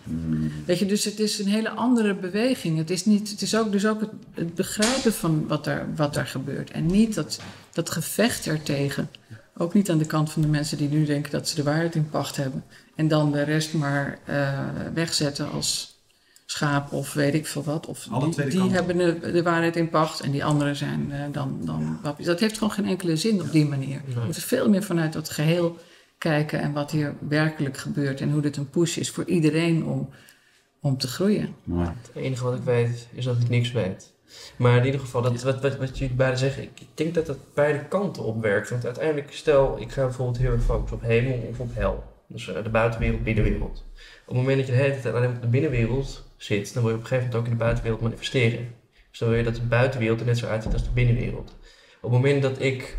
[0.66, 2.78] Weet je, dus het is een hele andere beweging.
[2.78, 4.00] Het is, niet, het is ook, dus ook
[4.34, 6.70] het, begrijpen van wat er, wat er gebeurt.
[6.70, 7.40] En niet dat,
[7.72, 9.10] dat gevecht ertegen.
[9.56, 11.94] Ook niet aan de kant van de mensen die nu denken dat ze de waarheid
[11.94, 12.64] in pacht hebben.
[13.00, 14.58] En dan de rest maar uh,
[14.94, 15.98] wegzetten als
[16.46, 17.86] schaap of weet ik veel wat.
[17.86, 21.60] Of die, die hebben de, de, waarheid in pacht en die anderen zijn uh, dan,
[21.64, 22.26] dan wappies.
[22.26, 24.00] Dat heeft gewoon geen enkele zin op die manier.
[24.14, 25.78] We moeten veel meer vanuit dat geheel
[26.18, 28.20] kijken en wat hier werkelijk gebeurt.
[28.20, 30.08] En hoe dit een push is voor iedereen om,
[30.80, 31.54] om te groeien.
[31.70, 34.12] Het enige wat ik weet is dat ik niks weet.
[34.56, 37.38] Maar in ieder geval, dat, wat, wat, wat jullie beiden zeggen, ik denk dat dat
[37.54, 38.70] beide kanten op werkt.
[38.70, 42.09] Want uiteindelijk, stel, ik ga bijvoorbeeld heel erg focussen op hemel of op hel.
[42.32, 43.84] Dus uh, de buitenwereld, binnenwereld.
[44.26, 46.92] Op het moment dat je de hele tijd alleen op de binnenwereld zit, dan wil
[46.92, 48.74] je op een gegeven moment ook in de buitenwereld manifesteren.
[49.10, 51.56] Dus dan wil je dat de buitenwereld er net zo uitziet als de binnenwereld.
[52.00, 52.96] Op het moment dat ik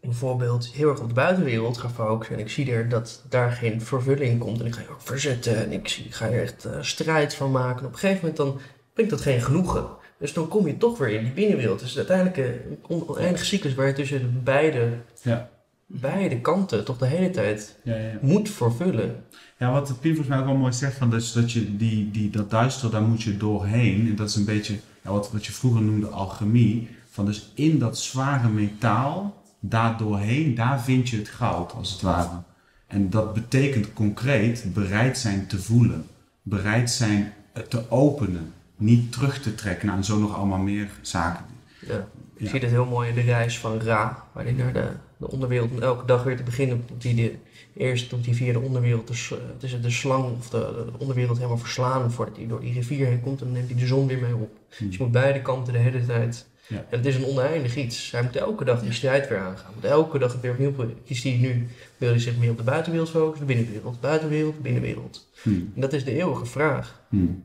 [0.00, 3.80] bijvoorbeeld heel erg op de buitenwereld ga focussen en ik zie er dat daar geen
[3.80, 7.34] vervulling komt en ik ga je ook verzetten en ik, ga er echt uh, strijd
[7.34, 7.80] van maken.
[7.80, 8.60] En op een gegeven moment dan
[8.92, 9.86] brengt dat geen genoegen.
[10.18, 11.80] Dus dan kom je toch weer in die binnenwereld.
[11.80, 14.88] Dus uiteindelijk een oneindige cyclus waar je tussen beide,
[15.22, 15.50] ja.
[15.88, 19.24] Beide kanten toch de hele tijd ja, ja, moet vervullen.
[19.58, 22.30] Ja, wat Pien volgens mij ook wel mooi zegt, van dus dat je die, die,
[22.30, 24.08] dat duister, daar moet je doorheen.
[24.08, 26.88] En dat is een beetje wat, wat je vroeger noemde alchemie.
[27.10, 32.00] Van dus in dat zware metaal, daar doorheen, daar vind je het goud, als het
[32.00, 32.42] ware.
[32.86, 36.06] En dat betekent concreet bereid zijn te voelen.
[36.42, 37.32] Bereid zijn
[37.68, 39.86] te openen niet terug te trekken.
[39.86, 41.44] Nou, en zo nog allemaal meer zaken.
[41.80, 42.06] Ja.
[42.36, 45.80] Je ziet het heel mooi in de reis van Ra, waarin naar de, de onderwereld
[45.80, 46.84] elke dag weer te beginnen.
[46.84, 47.34] Tot hij de,
[47.76, 51.58] eerst tot hij via de onderwereld, dus, uh, de slang of de, de, onderwereld helemaal
[51.58, 53.40] verslaan voordat hij door die rivier heen komt.
[53.40, 54.56] En dan neemt hij de zon weer mee op.
[54.76, 54.86] Hmm.
[54.86, 56.46] Dus je moet beide kanten de hele tijd.
[56.66, 56.76] Ja.
[56.76, 58.10] En het is een oneindig iets.
[58.10, 59.72] Hij moet elke dag die strijd weer aangaan.
[59.74, 61.66] Moet elke dag weer opnieuw kiest hij nu,
[61.96, 65.28] wil hij zich meer op de buitenwereld focussen, de binnenwereld, de buitenwereld, de binnenwereld.
[65.42, 65.72] Hmm.
[65.74, 67.02] En dat is de eeuwige vraag.
[67.08, 67.44] Hmm.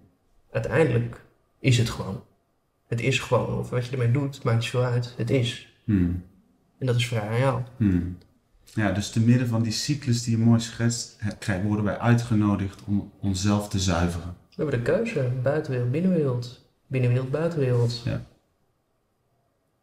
[0.51, 1.21] Uiteindelijk
[1.59, 2.24] is het gewoon.
[2.88, 3.59] Het is gewoon.
[3.59, 5.13] Of wat je ermee doet, maakt niet zoveel uit.
[5.17, 5.74] Het is.
[5.84, 6.24] Hmm.
[6.78, 7.61] En dat is vrij aan jou.
[7.78, 8.17] Hmm.
[8.63, 11.19] Ja, dus te midden van die cyclus die je mooi schetst,
[11.63, 14.36] worden wij uitgenodigd om onszelf te zuiveren.
[14.49, 15.32] We hebben de keuze.
[15.43, 16.65] Buitenwereld, binnenwereld.
[16.88, 18.01] Binnenwereld, buitenwereld.
[18.05, 18.26] Ja.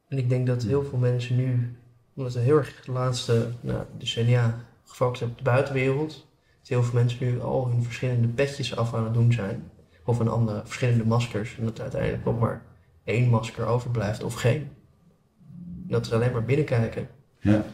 [0.09, 1.77] En ik denk dat heel veel mensen nu,
[2.15, 6.27] omdat we heel erg de laatste nou, decennia gefocust hebben op de buitenwereld,
[6.59, 9.71] dat heel veel mensen nu al hun verschillende petjes af aan het doen zijn
[10.05, 11.57] of een andere verschillende maskers.
[11.59, 12.63] En dat uiteindelijk nog maar
[13.05, 14.69] één masker overblijft of geen.
[15.91, 17.09] Dat ze alleen maar binnenkijken.
[17.41, 17.65] Ja.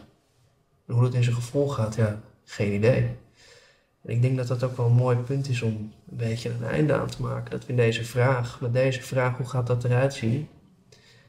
[0.87, 3.09] En hoe dat in zijn gevolg gaat, ja, geen idee.
[4.01, 6.63] En ik denk dat dat ook wel een mooi punt is om een beetje een
[6.63, 7.51] einde aan te maken.
[7.51, 10.47] Dat we in deze vraag, met deze vraag, hoe gaat dat eruit zien?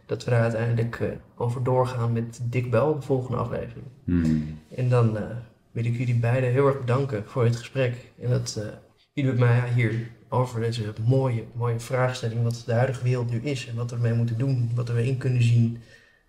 [0.07, 3.87] Dat we daar uiteindelijk uh, over doorgaan met Dick Bel, de volgende aflevering.
[4.05, 4.59] Hmm.
[4.75, 5.23] En dan uh,
[5.71, 7.95] wil ik jullie beiden heel erg bedanken voor het gesprek.
[8.21, 8.65] En dat uh,
[9.13, 13.67] jullie met mij hier over deze mooie, mooie vraagstelling wat de huidige wereld nu is
[13.67, 15.79] en wat we ermee moeten doen, wat we in kunnen zien.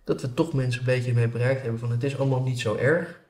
[0.04, 2.76] Dat we toch mensen een beetje mee bereikt hebben van het is allemaal niet zo
[2.76, 3.20] erg.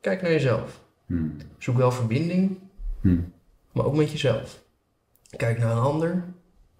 [0.00, 0.80] Kijk naar jezelf.
[1.06, 1.36] Hmm.
[1.58, 2.58] Zoek wel verbinding,
[3.00, 3.32] hmm.
[3.72, 4.62] maar ook met jezelf.
[5.36, 6.24] Kijk naar een ander,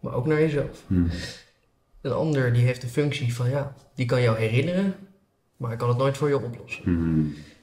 [0.00, 0.82] maar ook naar jezelf.
[0.86, 1.08] Hmm.
[2.00, 4.94] Een ander die heeft een functie van ja, die kan jou herinneren,
[5.56, 6.84] maar hij kan het nooit voor je oplossen.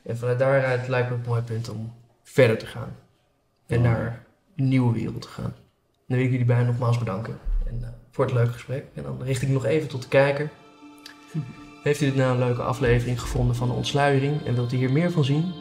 [0.03, 2.95] En vanuit daaruit lijkt me het een mooi punt om verder te gaan.
[3.65, 4.25] En naar
[4.55, 5.53] nieuwe wereld te gaan.
[6.07, 8.85] Dan wil ik jullie bijna nogmaals bedanken en, uh, voor het leuke gesprek.
[8.93, 10.49] En dan richt ik nog even tot de kijker.
[11.83, 14.91] Heeft u dit nou een leuke aflevering gevonden van de ontsluiering en wilt u hier
[14.91, 15.53] meer van zien?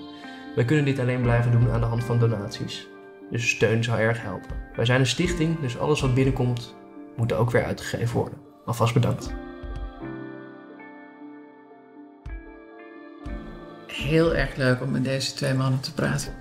[0.54, 2.86] Wij kunnen dit alleen blijven doen aan de hand van donaties.
[3.30, 4.56] Dus steun zou erg helpen.
[4.76, 6.74] Wij zijn een stichting, dus alles wat binnenkomt
[7.16, 8.38] moet ook weer uitgegeven worden.
[8.64, 9.34] Alvast bedankt.
[13.98, 16.32] heel erg leuk om met deze twee mannen te praten.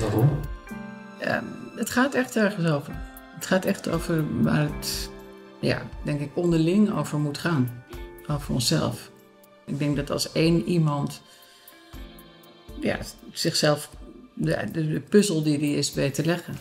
[0.00, 0.40] Waarom?
[1.18, 1.44] Ehm,
[1.76, 2.92] het gaat echt ergens over.
[3.34, 5.10] Het gaat echt over waar het,
[5.60, 7.84] ja, denk ik, onderling over moet gaan.
[8.28, 9.10] Over onszelf.
[9.64, 11.22] Ik denk dat als één iemand
[12.80, 12.98] ja,
[13.32, 13.90] zichzelf
[14.34, 16.54] de, de, de puzzel die die is weet te leggen,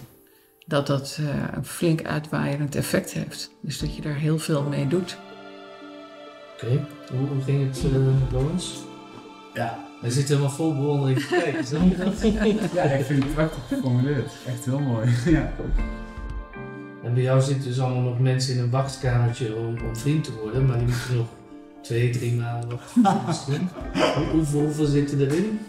[0.66, 3.51] dat dat eh, een flink uitwaaierend effect heeft.
[3.61, 5.18] Dus dat je daar heel veel mee doet.
[6.53, 8.76] Oké, hoe, hoe ging het, uh, Lawrence?
[9.53, 9.84] Ja.
[10.01, 12.22] Hij zit helemaal vol bewondering te kijken, snap je dat?
[12.74, 14.32] ja, ik vind het prachtig geformuleerd.
[14.47, 15.09] Echt heel mooi.
[15.26, 15.53] ja.
[17.03, 20.32] En bij jou zitten dus allemaal nog mensen in een wachtkamertje om, om vriend te
[20.34, 21.28] worden, maar die moeten nog
[21.86, 22.79] twee, drie maanden
[23.27, 23.67] misschien.
[24.15, 25.59] Hoe- hoeveel, hoeveel zitten erin?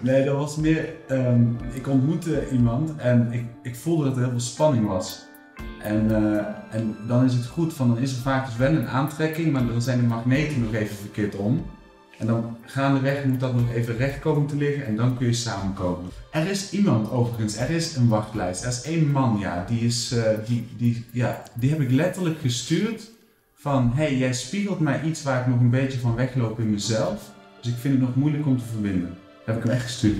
[0.00, 0.88] Nee, dat was meer.
[1.08, 1.42] ehm,
[1.72, 5.24] ik ontmoette iemand en ik, ik voelde dat er heel veel spanning was.
[5.82, 8.88] En, eh, en dan is het goed, van, dan is er vaak dus wel een
[8.88, 11.66] aantrekking, maar dan zijn de magneten nog even verkeerd om.
[12.18, 15.32] En dan gaandeweg moet dat nog even recht komen te liggen en dan kun je
[15.32, 16.10] samenkomen.
[16.30, 18.62] Er is iemand overigens, er is een wachtlijst.
[18.62, 22.40] Er is één man, ja, die, is, eh, die, die, ja, die heb ik letterlijk
[22.40, 23.10] gestuurd
[23.64, 27.30] van hey, jij spiegelt mij iets waar ik nog een beetje van wegloop in mezelf.
[27.60, 29.16] Dus ik vind het nog moeilijk om te verbinden.
[29.44, 30.18] Heb ik hem echt gestuurd.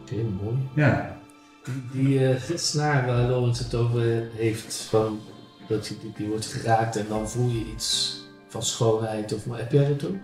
[0.00, 0.56] Oké, mooi.
[0.74, 1.16] Ja.
[1.64, 5.20] Die, die eh, snaar waar Lawrence het over heeft, van,
[5.68, 9.32] dat die, die, die wordt geraakt en dan voel je iets van schoonheid.
[9.32, 10.16] Of, maar heb jij dat ook?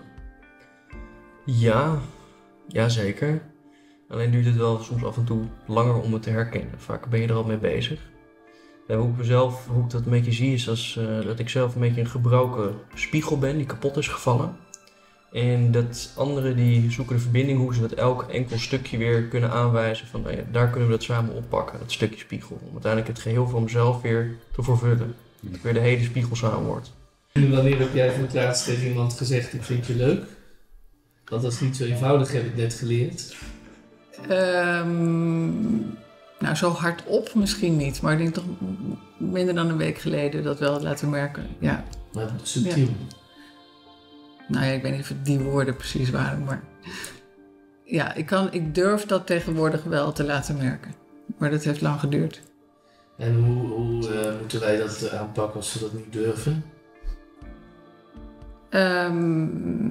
[1.45, 1.99] Ja,
[2.69, 3.43] ja zeker.
[4.09, 6.81] Alleen duurt het wel soms af en toe langer om het te herkennen.
[6.81, 8.11] Vaak ben je er al mee bezig.
[8.91, 11.49] En hoe ik mezelf, hoe ik dat een beetje zie, is als, eh, dat ik
[11.49, 14.57] zelf een beetje een gebroken spiegel ben die kapot is gevallen.
[15.33, 19.51] En dat anderen die zoeken de verbinding hoe ze dat elk enkel stukje weer kunnen
[19.51, 22.59] aanwijzen van nou ja, daar kunnen we dat samen oppakken, dat stukje spiegel.
[22.63, 25.15] Om uiteindelijk het geheel van mezelf weer te vervullen.
[25.41, 26.93] Dat weer de hele spiegel samen wordt.
[27.33, 30.25] En wanneer heb jij voor het laatst tegen iemand gezegd, ik vind je leuk?
[31.25, 33.37] Want dat is niet zo eenvoudig, heb ik net geleerd.
[34.29, 34.89] Ehm,
[36.41, 38.45] nou, zo hardop misschien niet, maar ik denk toch
[39.17, 41.47] minder dan een week geleden dat wel laten merken.
[41.59, 42.89] Ja, Maar subtiel.
[44.49, 46.63] nou ja, ik weet niet of die woorden precies waren, maar
[47.85, 50.95] ja, ik, kan, ik durf dat tegenwoordig wel te laten merken.
[51.39, 52.43] Maar dat heeft lang geduurd.
[53.17, 56.65] En hoe, hoe eh, moeten wij dat eh, aanpakken als we dat niet durven?
[58.71, 59.89] Ehm,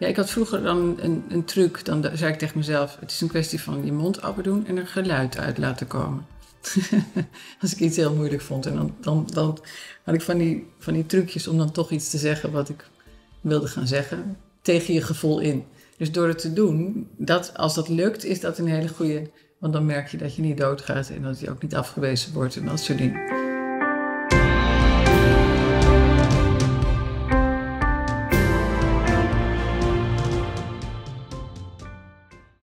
[0.00, 1.84] ja, ik had vroeger dan een, een truc.
[1.84, 4.66] Dan da- zei ik tegen mezelf: Het is een kwestie van je mond open doen
[4.66, 6.26] en er geluid uit laten komen.
[7.60, 8.66] Als ik iets heel moeilijk vond.
[8.66, 9.58] En dan, dan, dan
[10.04, 12.88] had ik van die, van die trucjes om dan toch iets te zeggen wat ik
[13.40, 14.36] wilde gaan zeggen.
[14.62, 15.64] Tegen je gevoel in.
[15.96, 19.30] Dus door het te doen, dat, als dat lukt, is dat een hele goede.
[19.58, 22.56] Want dan merk je dat je niet doodgaat en dat je ook niet afgewezen wordt
[22.56, 23.39] en dat soort dingen.